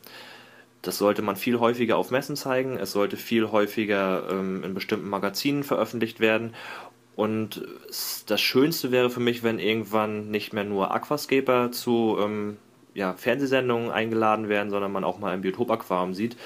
Das 0.83 0.97
sollte 0.97 1.21
man 1.21 1.37
viel 1.37 1.59
häufiger 1.61 1.97
auf 1.99 2.11
Messen 2.11 2.37
zeigen, 2.37 2.79
es 2.79 2.93
sollte 2.93 3.17
viel 3.17 3.51
häufiger 3.51 4.29
ähm, 4.31 4.65
in 4.65 4.73
bestimmten 4.73 5.09
Magazinen 5.09 5.63
veröffentlicht 5.63 6.21
werden. 6.21 6.55
Und 7.17 7.67
das 8.27 8.41
Schönste 8.41 8.91
wäre 8.91 9.11
für 9.11 9.21
mich, 9.21 9.43
wenn 9.43 9.59
irgendwann 9.59 10.31
nicht 10.31 10.55
mehr 10.55 10.65
nur 10.65 10.95
Aquascaper 10.95 11.71
zu 11.71 12.17
ähm, 12.19 12.57
ja, 12.95 13.13
Fernsehsendungen 13.13 13.91
eingeladen 13.91 14.49
werden, 14.49 14.71
sondern 14.71 14.93
man 14.93 15.05
auch 15.05 15.19
mal 15.19 15.33
ein 15.33 15.43
Biotop-Aquarium 15.43 16.15
sieht 16.15 16.37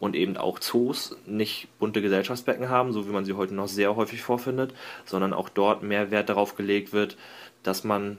und 0.00 0.14
eben 0.14 0.36
auch 0.36 0.58
Zoos 0.58 1.16
nicht 1.26 1.68
bunte 1.78 2.02
Gesellschaftsbecken 2.02 2.68
haben, 2.68 2.92
so 2.92 3.08
wie 3.08 3.12
man 3.12 3.24
sie 3.24 3.32
heute 3.32 3.54
noch 3.54 3.68
sehr 3.68 3.96
häufig 3.96 4.22
vorfindet, 4.22 4.74
sondern 5.04 5.32
auch 5.32 5.48
dort 5.48 5.82
mehr 5.82 6.10
Wert 6.10 6.28
darauf 6.28 6.56
gelegt 6.56 6.92
wird, 6.92 7.16
dass 7.62 7.84
man 7.84 8.18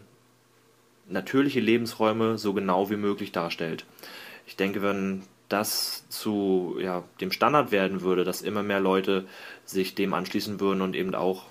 natürliche 1.10 1.60
Lebensräume 1.60 2.38
so 2.38 2.54
genau 2.54 2.90
wie 2.90 2.96
möglich 2.96 3.32
darstellt. 3.32 3.86
Ich 4.46 4.56
denke, 4.56 4.82
wenn 4.82 5.24
das 5.50 6.06
zu 6.10 6.78
ja, 6.80 7.04
dem 7.22 7.32
Standard 7.32 7.72
werden 7.72 8.02
würde, 8.02 8.24
dass 8.24 8.42
immer 8.42 8.64
mehr 8.64 8.80
Leute 8.80 9.28
sich 9.66 9.96
dem 9.96 10.14
anschließen 10.14 10.60
würden 10.60 10.82
und 10.82 10.96
eben 10.96 11.16
auch 11.16 11.46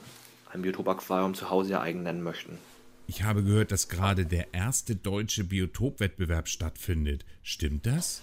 ein 0.52 0.62
Biotop-Aquarium 0.62 1.34
zu 1.34 1.50
Hause 1.50 1.70
ihr 1.70 1.80
eigen 1.80 2.04
nennen 2.04 2.22
möchten. 2.22 2.58
Ich 3.06 3.22
habe 3.22 3.42
gehört, 3.42 3.72
dass 3.72 3.88
gerade 3.88 4.26
der 4.26 4.52
erste 4.52 4.94
deutsche 4.94 5.44
Biotopwettbewerb 5.44 6.48
stattfindet. 6.48 7.24
Stimmt 7.42 7.86
das? 7.86 8.22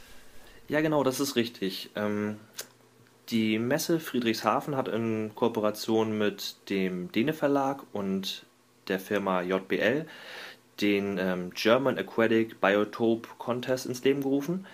Ja, 0.68 0.82
genau, 0.82 1.04
das 1.04 1.20
ist 1.20 1.36
richtig. 1.36 1.90
Ähm, 1.96 2.38
die 3.30 3.58
Messe 3.60 4.00
Friedrichshafen 4.00 4.76
hat 4.76 4.88
in 4.88 5.32
Kooperation 5.36 6.18
mit 6.18 6.56
dem 6.70 7.12
Dene 7.12 7.34
Verlag 7.34 7.84
und 7.94 8.46
der 8.88 9.00
Firma 9.00 9.42
JBL 9.42 10.06
den 10.82 11.18
ähm, 11.18 11.52
German 11.54 11.98
Aquatic 11.98 12.60
Biotope 12.60 13.30
Contest 13.38 13.86
ins 13.86 14.04
Leben 14.04 14.22
gerufen. 14.22 14.66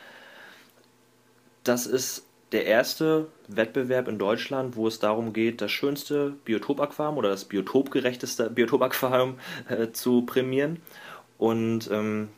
Das 1.63 1.85
ist 1.85 2.25
der 2.51 2.65
erste 2.65 3.27
Wettbewerb 3.47 4.07
in 4.07 4.17
Deutschland, 4.17 4.75
wo 4.75 4.87
es 4.87 4.99
darum 4.99 5.31
geht, 5.31 5.61
das 5.61 5.71
schönste 5.71 6.31
Biotopaquarium 6.43 7.17
oder 7.17 7.29
das 7.29 7.45
biotopgerechteste 7.45 8.49
Biotopaquarium 8.49 9.37
äh, 9.69 9.91
zu 9.91 10.23
prämieren. 10.23 10.81
Und 11.37 11.89
ähm, 11.91 12.29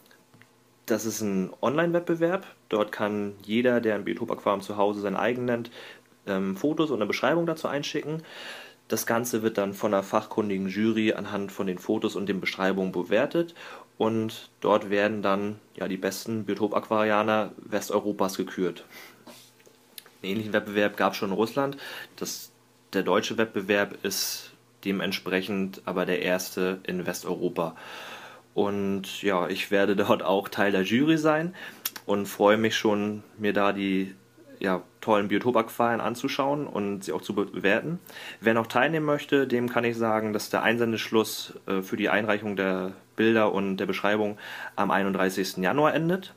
das 0.85 1.05
ist 1.05 1.21
ein 1.21 1.51
Online-Wettbewerb. 1.61 2.45
Dort 2.69 2.91
kann 2.91 3.33
jeder, 3.43 3.81
der 3.81 3.95
ein 3.95 4.05
Biotopaquarium 4.05 4.61
zu 4.61 4.77
Hause 4.77 5.01
sein 5.01 5.15
eigen 5.15 5.45
nennt, 5.45 5.71
ähm, 6.27 6.55
Fotos 6.55 6.91
und 6.91 6.97
eine 6.97 7.05
Beschreibung 7.05 7.45
dazu 7.45 7.67
einschicken. 7.67 8.23
Das 8.87 9.05
Ganze 9.05 9.41
wird 9.41 9.57
dann 9.57 9.73
von 9.73 9.93
einer 9.93 10.03
fachkundigen 10.03 10.67
Jury 10.67 11.13
anhand 11.13 11.51
von 11.51 11.67
den 11.67 11.77
Fotos 11.77 12.15
und 12.15 12.27
den 12.27 12.41
Beschreibungen 12.41 12.91
bewertet 12.91 13.55
und 13.97 14.49
dort 14.59 14.89
werden 14.89 15.21
dann 15.21 15.59
ja, 15.75 15.87
die 15.87 15.97
besten 15.97 16.45
Biotop-Aquarianer 16.45 17.53
Westeuropas 17.57 18.37
gekürt. 18.37 18.85
Einen 20.21 20.33
ähnlichen 20.33 20.53
Wettbewerb 20.53 20.97
gab 20.97 21.13
es 21.13 21.17
schon 21.17 21.29
in 21.29 21.35
Russland. 21.35 21.77
Das, 22.15 22.51
der 22.93 23.03
deutsche 23.03 23.37
Wettbewerb 23.37 24.03
ist 24.03 24.51
dementsprechend 24.85 25.81
aber 25.85 26.05
der 26.05 26.21
erste 26.21 26.79
in 26.83 27.05
Westeuropa. 27.05 27.75
Und 28.53 29.21
ja, 29.21 29.47
ich 29.47 29.71
werde 29.71 29.95
dort 29.97 30.23
auch 30.23 30.49
Teil 30.49 30.71
der 30.71 30.83
Jury 30.83 31.17
sein 31.17 31.55
und 32.05 32.25
freue 32.25 32.57
mich 32.57 32.75
schon, 32.75 33.23
mir 33.37 33.53
da 33.53 33.73
die 33.73 34.13
ja, 34.63 34.81
tollen 35.01 35.27
Biotopaquarien 35.27 35.99
anzuschauen 35.99 36.65
und 36.65 37.03
sie 37.03 37.11
auch 37.11 37.21
zu 37.21 37.35
bewerten. 37.35 37.99
Wer 38.39 38.53
noch 38.53 38.67
teilnehmen 38.67 39.05
möchte, 39.05 39.45
dem 39.45 39.69
kann 39.69 39.83
ich 39.83 39.97
sagen, 39.97 40.31
dass 40.31 40.49
der 40.49 40.63
Einsendeschluss 40.63 41.59
äh, 41.67 41.81
für 41.81 41.97
die 41.97 42.09
Einreichung 42.09 42.55
der 42.55 42.93
Bilder 43.17 43.51
und 43.51 43.77
der 43.77 43.85
Beschreibung 43.85 44.37
am 44.77 44.89
31. 44.89 45.57
Januar 45.57 45.93
endet. 45.93 46.33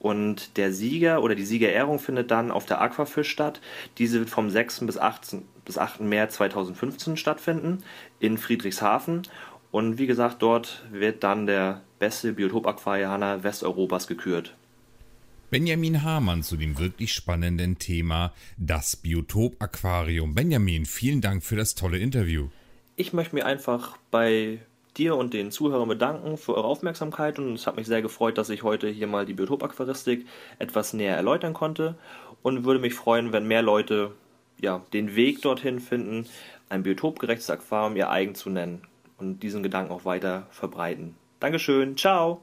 Und 0.00 0.58
der 0.58 0.72
Sieger 0.72 1.22
oder 1.22 1.36
die 1.36 1.46
Siegerehrung 1.46 2.00
findet 2.00 2.30
dann 2.32 2.50
auf 2.50 2.66
der 2.66 2.80
Aquafisch 2.80 3.30
statt. 3.30 3.60
Diese 3.98 4.18
wird 4.18 4.30
vom 4.30 4.50
6. 4.50 4.80
bis 4.80 4.98
8. 4.98 5.36
bis 5.64 5.78
8. 5.78 6.00
März 6.00 6.34
2015 6.34 7.16
stattfinden 7.16 7.84
in 8.18 8.36
Friedrichshafen. 8.36 9.22
Und 9.70 9.96
wie 9.98 10.08
gesagt, 10.08 10.42
dort 10.42 10.84
wird 10.90 11.22
dann 11.22 11.46
der 11.46 11.82
beste 12.00 12.32
Biotop-Aquarianer 12.32 13.44
Westeuropas 13.44 14.08
gekürt. 14.08 14.56
Benjamin 15.54 16.02
Hamann 16.02 16.42
zu 16.42 16.56
dem 16.56 16.80
wirklich 16.80 17.12
spannenden 17.12 17.78
Thema 17.78 18.32
das 18.56 18.96
Biotop-Aquarium. 18.96 20.34
Benjamin, 20.34 20.84
vielen 20.84 21.20
Dank 21.20 21.44
für 21.44 21.54
das 21.54 21.76
tolle 21.76 21.98
Interview. 21.98 22.48
Ich 22.96 23.12
möchte 23.12 23.36
mich 23.36 23.44
einfach 23.44 23.96
bei 24.10 24.58
dir 24.96 25.14
und 25.14 25.32
den 25.32 25.52
Zuhörern 25.52 25.86
bedanken 25.86 26.38
für 26.38 26.56
eure 26.56 26.66
Aufmerksamkeit 26.66 27.38
und 27.38 27.54
es 27.54 27.68
hat 27.68 27.76
mich 27.76 27.86
sehr 27.86 28.02
gefreut, 28.02 28.36
dass 28.36 28.50
ich 28.50 28.64
heute 28.64 28.88
hier 28.88 29.06
mal 29.06 29.26
die 29.26 29.34
Biotopaquaristik 29.34 30.26
etwas 30.58 30.92
näher 30.92 31.14
erläutern 31.14 31.54
konnte 31.54 31.94
und 32.42 32.64
würde 32.64 32.80
mich 32.80 32.94
freuen, 32.94 33.32
wenn 33.32 33.46
mehr 33.46 33.62
Leute 33.62 34.10
ja, 34.60 34.82
den 34.92 35.14
Weg 35.14 35.40
dorthin 35.42 35.78
finden, 35.78 36.26
ein 36.68 36.82
biotopgerechtes 36.82 37.48
Aquarium 37.48 37.94
ihr 37.94 38.10
eigen 38.10 38.34
zu 38.34 38.50
nennen 38.50 38.82
und 39.18 39.44
diesen 39.44 39.62
Gedanken 39.62 39.92
auch 39.92 40.04
weiter 40.04 40.48
verbreiten. 40.50 41.14
Dankeschön, 41.38 41.96
ciao! 41.96 42.42